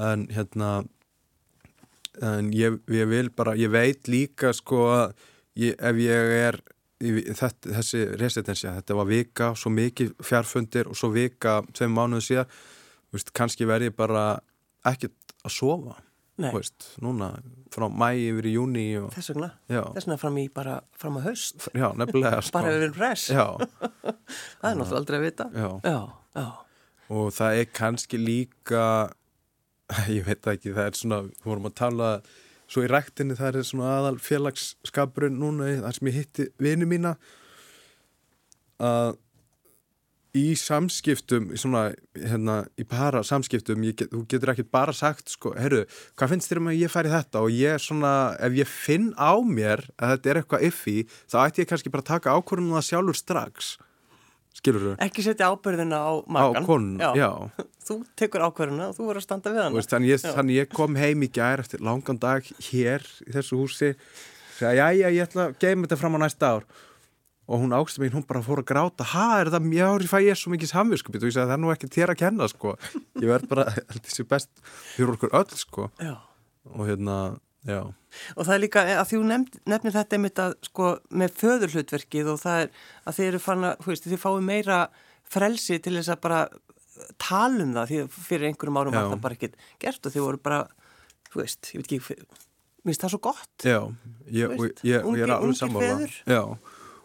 En 0.07 0.25
hérna, 0.37 0.71
en 2.31 2.53
ég, 2.55 2.79
ég 2.95 3.11
vil 3.11 3.33
bara, 3.35 3.57
ég 3.59 3.73
veit 3.75 4.11
líka 4.11 4.53
sko 4.55 4.85
að 4.93 5.27
ég, 5.59 5.75
ef 5.77 5.99
ég 6.01 6.35
er 6.41 6.59
þetta, 7.01 7.73
þessi 7.79 8.03
residensja, 8.19 8.75
þetta 8.79 8.99
var 8.99 9.09
vika 9.09 9.51
svo 9.57 9.71
mikið 9.73 10.13
fjárfundir 10.23 10.91
og 10.91 10.99
svo 10.99 11.11
vika 11.13 11.59
tveim 11.73 11.95
mánuðu 11.97 12.27
síðan, 12.27 12.55
veist, 13.11 13.33
kannski 13.35 13.67
verð 13.69 13.89
ég 13.89 13.97
bara 13.97 14.25
ekkert 14.87 15.35
að 15.41 15.55
sofa 15.55 15.97
veist, 16.41 16.87
núna 17.03 17.35
frá 17.73 17.85
mæ 17.89 18.09
yfir 18.17 18.47
í 18.49 18.55
júni 18.55 18.85
og... 18.97 19.11
þess 19.13 19.33
vegna, 19.33 19.51
þess 19.69 20.07
vegna 20.07 20.17
fram 20.21 20.39
í 20.41 20.47
bara 20.53 20.79
fram 20.97 21.19
á 21.19 21.21
haust. 21.27 21.67
Já, 21.77 21.87
nefnilega 21.97 22.41
sko. 22.45 22.55
bara 22.57 22.73
yfir 22.77 22.93
press 22.95 23.27
það 23.31 24.69
er 24.71 24.79
náttúrulega 24.79 25.01
aldrei 25.01 25.19
að 25.19 25.25
vita. 25.27 25.49
Já. 25.53 25.97
Já, 26.37 26.47
og 27.11 27.33
það 27.35 27.59
er 27.61 27.73
kannski 27.81 28.21
líka 28.21 28.85
ég 30.17 30.25
veit 30.27 30.53
ekki, 30.53 30.73
það 30.73 30.87
er 30.87 30.97
svona, 30.97 31.21
við 31.27 31.51
vorum 31.51 31.69
að 31.69 31.77
tala 31.81 32.11
svo 32.71 32.85
í 32.85 32.91
ræktinni 32.91 33.35
það 33.39 33.59
er 33.59 33.67
svona 33.67 33.97
aðal 33.97 34.15
félagsskapurinn 34.23 35.39
núna 35.41 35.73
þar 35.81 35.97
sem 35.97 36.11
ég 36.11 36.21
hitti 36.21 36.47
vini 36.61 36.87
mína 36.87 37.17
að 38.81 39.17
í 40.37 40.53
samskiptum, 40.55 41.49
svona, 41.59 41.89
hérna, 42.15 42.61
í 42.79 42.85
para 42.87 43.19
samskiptum, 43.27 43.83
get, 43.91 44.07
þú 44.13 44.21
getur 44.31 44.53
ekki 44.53 44.63
bara 44.71 44.93
sagt, 44.95 45.33
sko, 45.33 45.51
herru, 45.59 45.81
hvað 46.15 46.31
finnst 46.33 46.51
þér 46.51 46.61
um 46.61 46.69
að 46.71 46.77
ég 46.79 46.93
færi 46.93 47.11
þetta? 47.11 47.41
Og 47.43 47.51
ég 47.51 47.81
svona, 47.83 48.13
ef 48.39 48.55
ég 48.55 48.71
finn 48.71 49.09
á 49.19 49.35
mér 49.43 49.83
að 49.99 50.15
þetta 50.15 50.31
er 50.31 50.39
eitthvað 50.41 50.67
iffi, 50.69 50.97
þá 51.27 51.37
ætti 51.43 51.65
ég 51.65 51.71
kannski 51.71 51.91
bara 51.91 52.07
taka 52.13 52.35
ákvörðunum 52.37 52.77
það 52.79 52.87
sjálfur 52.87 53.19
strax 53.19 53.73
skilur 54.57 54.85
þú? 54.85 54.93
Ekki 55.07 55.25
setja 55.25 55.49
ábyrðina 55.51 56.01
á 56.01 56.11
makan. 56.27 56.65
Á 56.65 56.67
konun, 56.67 56.99
já. 56.99 57.09
já. 57.17 57.29
Þú 57.87 57.97
tekur 58.19 58.45
ábyrðina 58.45 58.91
og 58.91 58.97
þú 58.97 59.07
verður 59.07 59.21
að 59.21 59.25
standa 59.25 59.55
við 59.55 59.63
hana. 59.65 59.83
Þannig 59.93 60.13
ég, 60.13 60.21
þannig 60.37 60.59
ég 60.59 60.71
kom 60.75 60.99
heim 60.99 61.25
í 61.25 61.31
gær 61.33 61.63
eftir 61.63 61.81
langan 61.83 62.21
dag 62.21 62.45
hér 62.69 63.07
í 63.25 63.33
þessu 63.33 63.59
húsi 63.59 63.91
og 64.61 64.77
já, 64.77 64.87
já, 64.93 65.07
ég 65.09 65.21
ætla 65.25 65.49
að 65.49 65.59
geima 65.63 65.87
þetta 65.87 65.97
fram 65.97 66.17
á 66.17 66.19
næsta 66.21 66.55
ár 66.57 66.65
og 67.51 67.59
hún 67.59 67.73
ágst 67.75 67.99
mér, 67.99 68.13
hún 68.15 68.25
bara 68.27 68.43
fór 68.45 68.61
að 68.61 68.69
gráta 68.69 69.05
ha, 69.11 69.41
er 69.41 69.49
það 69.51 69.65
mjög, 69.67 70.03
ég 70.05 70.11
fæ 70.11 70.19
ég 70.23 70.39
svo 70.39 70.51
mikið 70.53 70.71
samvinskupið 70.71 71.25
og 71.25 71.31
ég 71.31 71.35
sagði 71.35 71.49
það 71.49 71.55
er 71.57 71.61
nú 71.63 71.71
ekki 71.73 71.89
þér 71.91 72.13
að 72.13 72.19
kenna, 72.21 72.47
sko 72.51 72.75
ég 73.19 73.27
verð 73.27 73.47
bara, 73.51 73.65
þetta 73.79 74.13
er 74.13 74.29
best 74.31 74.51
fyrir 74.93 75.15
okkur 75.15 75.33
öll, 75.41 75.57
sko 75.59 75.87
já. 75.99 76.13
og 76.71 76.85
hérna 76.87 77.17
Já. 77.67 77.79
Og 78.35 78.43
það 78.47 78.53
er 78.55 78.61
líka 78.63 78.83
að 78.89 79.05
því 79.09 79.19
hún 79.21 79.31
nefnir 79.69 79.93
þetta 79.95 80.17
einmitt 80.17 80.41
að 80.41 80.55
sko 80.65 80.89
með 81.13 81.35
föðurhlutverkið 81.39 82.31
og 82.33 82.41
það 82.41 82.63
er 82.63 82.71
að 83.05 83.17
þið 83.17 83.29
eru 83.29 83.41
fann 83.43 83.67
að, 83.69 83.83
hú 83.83 83.91
veist, 83.91 84.07
þið 84.09 84.21
fáið 84.23 84.45
meira 84.47 84.79
frelsi 85.31 85.77
til 85.79 85.95
þess 85.99 86.11
að 86.15 86.23
bara 86.25 86.41
tala 87.21 87.65
um 87.65 87.73
það 87.75 87.91
því 87.91 87.99
fyrir 88.17 88.49
einhverjum 88.49 88.79
árum 88.81 88.97
var 88.97 89.09
það 89.11 89.23
bara 89.23 89.37
ekkert 89.37 89.67
gert 89.81 90.07
og 90.07 90.15
þið 90.15 90.25
voru 90.25 90.41
bara, 90.49 90.59
þú 91.29 91.41
veist, 91.41 91.71
ég 91.71 91.83
veit 91.83 91.93
ekki, 91.99 92.27
minnst 92.87 93.05
það 93.05 93.13
svo 93.13 93.21
gott. 93.29 93.53
Já, 93.63 93.79
ég, 94.27 94.57
veist, 94.57 94.83
ég, 94.87 95.05
ungi, 95.05 95.21
ég 95.21 95.27
er 95.27 95.35
alveg 95.37 95.57
sammála. 95.61 96.09
Já, 96.25 96.43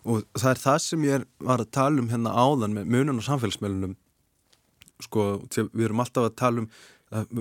og 0.07 0.27
það 0.35 0.51
er 0.51 0.65
það 0.65 0.81
sem 0.87 1.07
ég 1.07 1.31
var 1.53 1.63
að 1.63 1.73
tala 1.79 2.03
um 2.03 2.11
hérna 2.13 2.35
áðan 2.35 2.77
með 2.77 2.93
munun 2.97 3.23
og 3.23 3.29
samfélagsmeilunum, 3.29 3.97
sko, 5.07 5.29
við 5.53 5.89
erum 5.89 6.05
alltaf 6.05 6.31
að 6.31 6.39
tala 6.41 6.65
um 6.65 6.71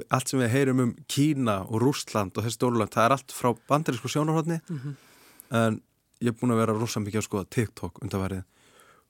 allt 0.10 0.32
sem 0.32 0.40
við 0.40 0.54
heyrum 0.54 0.84
um 0.84 0.96
Kína 1.12 1.58
og 1.66 1.82
Rúsland 1.84 2.38
og 2.38 2.46
þessi 2.46 2.60
stórland, 2.60 2.94
það 2.94 3.06
er 3.06 3.16
allt 3.18 3.36
frá 3.36 3.52
bandarísku 3.70 4.12
sjónarhóttni 4.12 4.60
mm 4.62 4.80
-hmm. 4.80 4.96
en 5.52 5.82
ég 6.22 6.28
er 6.32 6.38
búin 6.40 6.54
að 6.54 6.62
vera 6.64 6.78
rosa 6.78 7.00
mikið 7.00 7.22
að 7.22 7.28
skoða 7.28 7.50
TikTok 7.50 8.02
undanverið 8.04 8.44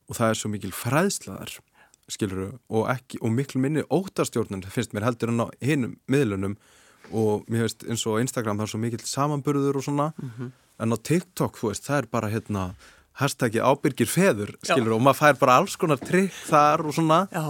og 0.08 0.16
það 0.16 0.30
er 0.30 0.40
svo 0.40 0.50
mikil 0.50 0.72
fræðslaðar 0.72 1.60
skiluru, 2.08 2.60
og, 2.70 2.90
ekki, 2.90 3.18
og 3.22 3.32
miklu 3.32 3.62
minni 3.62 3.84
óttarstjórnun 3.90 4.66
finnst 4.70 4.94
mér 4.94 5.08
heldur 5.08 5.30
en 5.30 5.42
á 5.42 5.48
hinnum 5.62 5.96
miðlunum 6.08 6.58
og 7.12 7.46
mér 7.50 7.66
veist 7.66 7.84
eins 7.84 8.06
og 8.06 8.20
Instagram 8.22 8.58
það 8.58 8.68
er 8.68 8.74
svo 8.74 8.82
mikil 8.82 9.02
samanburður 9.06 9.78
og 9.78 9.84
svona 9.84 10.12
mm 10.18 10.32
-hmm. 10.38 10.52
en 10.80 10.94
á 10.94 10.98
TikTok, 10.98 11.58
þú 11.58 11.68
veist, 11.68 11.86
það 11.86 11.98
er 11.98 12.06
bara 12.12 12.30
hérna 12.30 12.76
hashtaggi 13.20 13.62
ábyrgir 13.64 14.10
feður 14.10 14.52
skilur, 14.60 14.96
og 14.98 15.04
maður 15.06 15.20
fær 15.22 15.38
bara 15.40 15.58
alls 15.62 15.76
konar 15.80 16.00
trikk 16.02 16.36
þar 16.50 16.84
og 16.86 16.96
svona. 16.98 17.20
Já, 17.32 17.44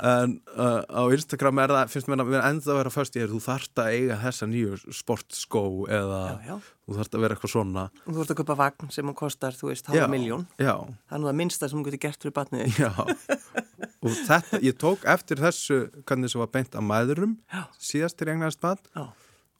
en 0.00 0.36
uh, 0.56 0.80
á 0.88 1.02
Instagram 1.12 1.62
er 1.62 1.74
það, 1.76 1.92
finnst 1.92 2.10
mér 2.10 2.24
að 2.24 2.32
vera 2.32 2.52
enda 2.52 2.72
að 2.72 2.80
vera 2.80 2.94
först 2.94 3.18
ég 3.18 3.26
er, 3.26 3.32
þú 3.32 3.40
þart 3.44 3.82
að 3.84 3.96
eiga 3.96 4.18
þessa 4.24 4.48
nýju 4.50 4.80
sportskó 4.98 5.64
eða 6.00 6.20
já, 6.22 6.36
já. 6.48 6.56
þú 6.86 6.98
þart 7.00 7.16
að 7.18 7.26
vera 7.26 7.36
eitthvað 7.36 7.54
svona. 7.56 7.86
Þú 8.02 8.18
þart 8.20 8.34
að 8.34 8.40
köpa 8.42 8.58
vagn 8.62 8.92
sem 8.96 9.14
kostar, 9.22 9.58
þú 9.58 9.72
veist, 9.72 9.90
halva 9.92 10.10
miljón 10.12 10.46
það 10.56 11.16
er 11.16 11.22
nú 11.22 11.30
það 11.30 11.40
minnsta 11.42 11.68
sem 11.68 11.80
þú 11.80 11.90
getur 11.90 12.04
gert 12.06 12.24
fyrir 12.24 12.36
batnið 12.40 12.82
og 14.02 14.14
þetta 14.26 14.62
ég 14.64 14.78
tók 14.80 15.04
eftir 15.12 15.42
þessu, 15.42 15.82
hvernig 16.06 16.30
þessu 16.30 16.40
var 16.40 16.54
beint 16.56 16.78
að 16.78 16.88
mæðurum 16.88 17.36
síðast 17.78 18.18
til 18.18 18.32
engnaðist 18.32 18.62
bat 18.64 18.88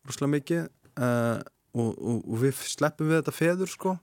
rúslega 0.09 0.33
mikið 0.33 0.65
uh, 0.99 1.43
og, 1.77 1.93
og, 1.97 2.19
og 2.27 2.41
við 2.43 2.65
sleppum 2.69 3.11
við 3.11 3.21
þetta 3.21 3.37
feður 3.37 3.73
sko. 3.73 3.95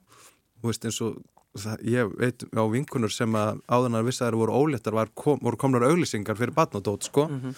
Og 0.60 0.70
veist 0.70 0.84
eins 0.84 1.00
og 1.04 1.18
það, 1.58 1.82
ég 1.90 2.14
veit 2.18 2.44
á 2.54 2.62
vinkunur 2.70 3.12
sem 3.12 3.34
að 3.38 3.60
áðanar 3.66 4.06
vissi 4.06 4.22
að 4.22 4.30
það 4.30 4.40
voru 4.42 4.56
óléttar 4.60 5.12
kom, 5.14 5.40
voru 5.42 5.58
komnar 5.58 5.86
auglýsingar 5.88 6.38
fyrir 6.38 6.54
batnadót 6.54 7.04
sko. 7.08 7.26
Mm 7.28 7.40
-hmm. 7.40 7.54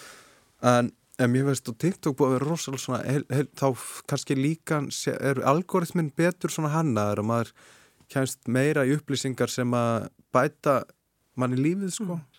en, 0.61 0.91
en 1.19 1.31
mér 1.31 1.45
veist 1.45 1.69
og 1.69 1.77
TikTok 1.77 2.17
búið 2.17 2.27
að 2.27 2.33
vera 2.33 2.49
rosalega 2.49 2.81
svona 2.81 3.03
heil, 3.03 3.25
heil, 3.29 3.47
þá 3.55 3.77
kannski 4.07 4.35
líka 4.35 4.81
er 5.19 5.43
algoritmin 5.43 6.11
betur 6.15 6.49
svona 6.49 6.69
hannaður 6.69 7.19
og 7.19 7.25
maður 7.25 7.53
kemst 8.09 8.47
meira 8.47 8.85
í 8.85 8.95
upplýsingar 8.95 9.49
sem 9.49 9.73
að 9.73 10.09
bæta 10.33 10.83
mann 11.35 11.53
í 11.53 11.57
lífið 11.57 11.91
sko. 11.91 12.15
Mm. 12.15 12.29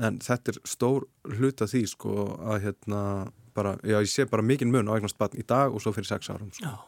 en 0.00 0.18
þetta 0.18 0.52
er 0.52 0.58
stór 0.64 1.04
hlut 1.24 1.60
af 1.60 1.68
því 1.68 1.86
sko 1.86 2.38
að 2.40 2.62
hérna 2.62 3.32
bara, 3.54 3.76
já 3.82 4.00
ég 4.00 4.08
sé 4.08 4.24
bara 4.24 4.42
mikinn 4.42 4.70
mun 4.70 4.88
á 4.88 4.96
eignast 4.96 5.18
batn 5.18 5.36
í 5.36 5.44
dag 5.46 5.74
og 5.74 5.82
svo 5.82 5.92
fyrir 5.92 6.06
sex 6.06 6.30
árum 6.30 6.52
sko. 6.52 6.78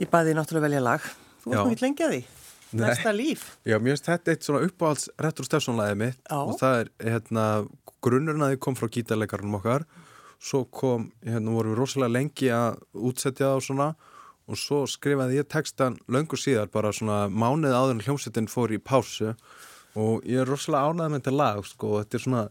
Ég 0.00 0.10
bæði 0.10 0.34
náttúrulega 0.34 0.66
velja 0.66 0.80
lag. 0.80 1.00
Þú 1.42 1.50
varst 1.50 1.66
mjög 1.70 1.82
lengi 1.82 2.02
að 2.02 2.10
því 2.10 2.24
Næsta 2.74 3.12
líf. 3.14 3.44
Já, 3.66 3.78
mér 3.78 3.94
finnst 3.94 4.08
þetta 4.08 4.32
eitt 4.32 4.46
svona 4.46 4.66
uppáhalds 4.66 5.06
Retro 5.22 5.46
Stefsonlæði 5.46 5.98
mitt. 6.00 6.18
Já. 6.26 6.38
og 6.40 6.58
það 6.58 6.80
er 6.80 6.90
hérna, 7.12 7.44
grunnurinn 8.02 8.42
að 8.42 8.54
þið 8.54 8.62
kom 8.66 8.78
frá 8.78 8.90
gítarleikarunum 8.96 9.58
okkar. 9.60 9.86
Svo 10.42 10.64
kom, 10.68 11.10
hérna 11.24 11.54
vorum 11.54 11.74
við 11.74 11.80
rosalega 11.80 12.14
lengi 12.16 12.50
að 12.52 12.80
útsetja 12.92 13.46
það 13.46 13.60
og 13.60 13.66
svona. 13.68 13.88
Og 14.46 14.58
svo 14.60 14.84
skrifaði 14.86 15.40
ég 15.40 15.48
textan 15.50 15.98
löngu 16.10 16.38
síðar 16.38 16.70
bara 16.70 16.92
svona 16.94 17.26
mánuð 17.30 17.74
áður 17.74 17.96
en 17.96 18.02
hljómsettin 18.06 18.50
fór 18.50 18.74
í 18.74 18.82
pásu. 18.82 19.34
Og 19.98 20.26
ég 20.28 20.42
er 20.42 20.50
rosalega 20.50 20.90
ánæðið 20.90 21.14
með 21.14 21.22
þetta 21.22 21.36
lag 21.36 21.62
sko. 21.66 21.92
Og 21.92 22.02
þetta 22.04 22.18
er 22.18 22.26
svona 22.26 22.44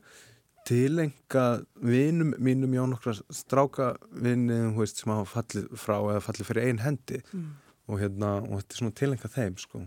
tilenga 0.65 1.45
vinum 1.77 2.33
mínum 2.41 2.73
já 2.73 2.83
nokkra 2.89 3.13
stráka 3.29 3.91
hú 4.15 4.79
veist, 4.79 4.97
sem 4.97 5.11
hafa 5.13 5.27
fallið 5.37 5.67
frá 5.77 5.99
eða 5.99 6.23
fallið 6.25 6.49
fyrir 6.49 6.69
einn 6.71 6.81
hendi. 6.81 7.21
Mm. 7.31 7.51
og 7.85 7.99
hérna, 8.01 8.29
og 8.41 8.63
þetta 8.63 8.73
er 8.73 8.79
svona 8.79 8.95
tilenga 8.97 9.29
þeim 9.29 9.57
sko 9.61 9.83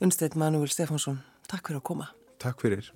Unnsteit 0.00 0.34
Manuel 0.34 0.68
Stefánsson, 0.72 1.20
takk 1.50 1.68
fyrir 1.68 1.82
að 1.82 1.88
koma. 1.90 2.10
Takk 2.42 2.62
fyrir. 2.64 2.90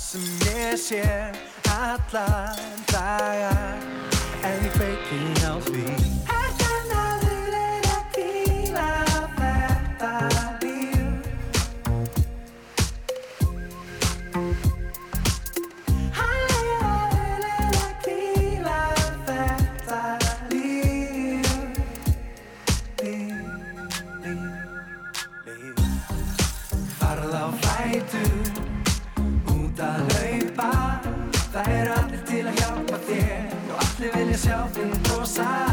sem 0.00 0.20
ég 0.54 0.76
sé 0.76 1.30
alla 1.64 2.54
daga 2.86 3.76
en 4.42 4.64
ég 4.64 4.72
veit 4.78 4.96
ekki 4.96 5.18
ná 5.42 5.52
því. 5.68 6.59
rosa. 35.08 35.69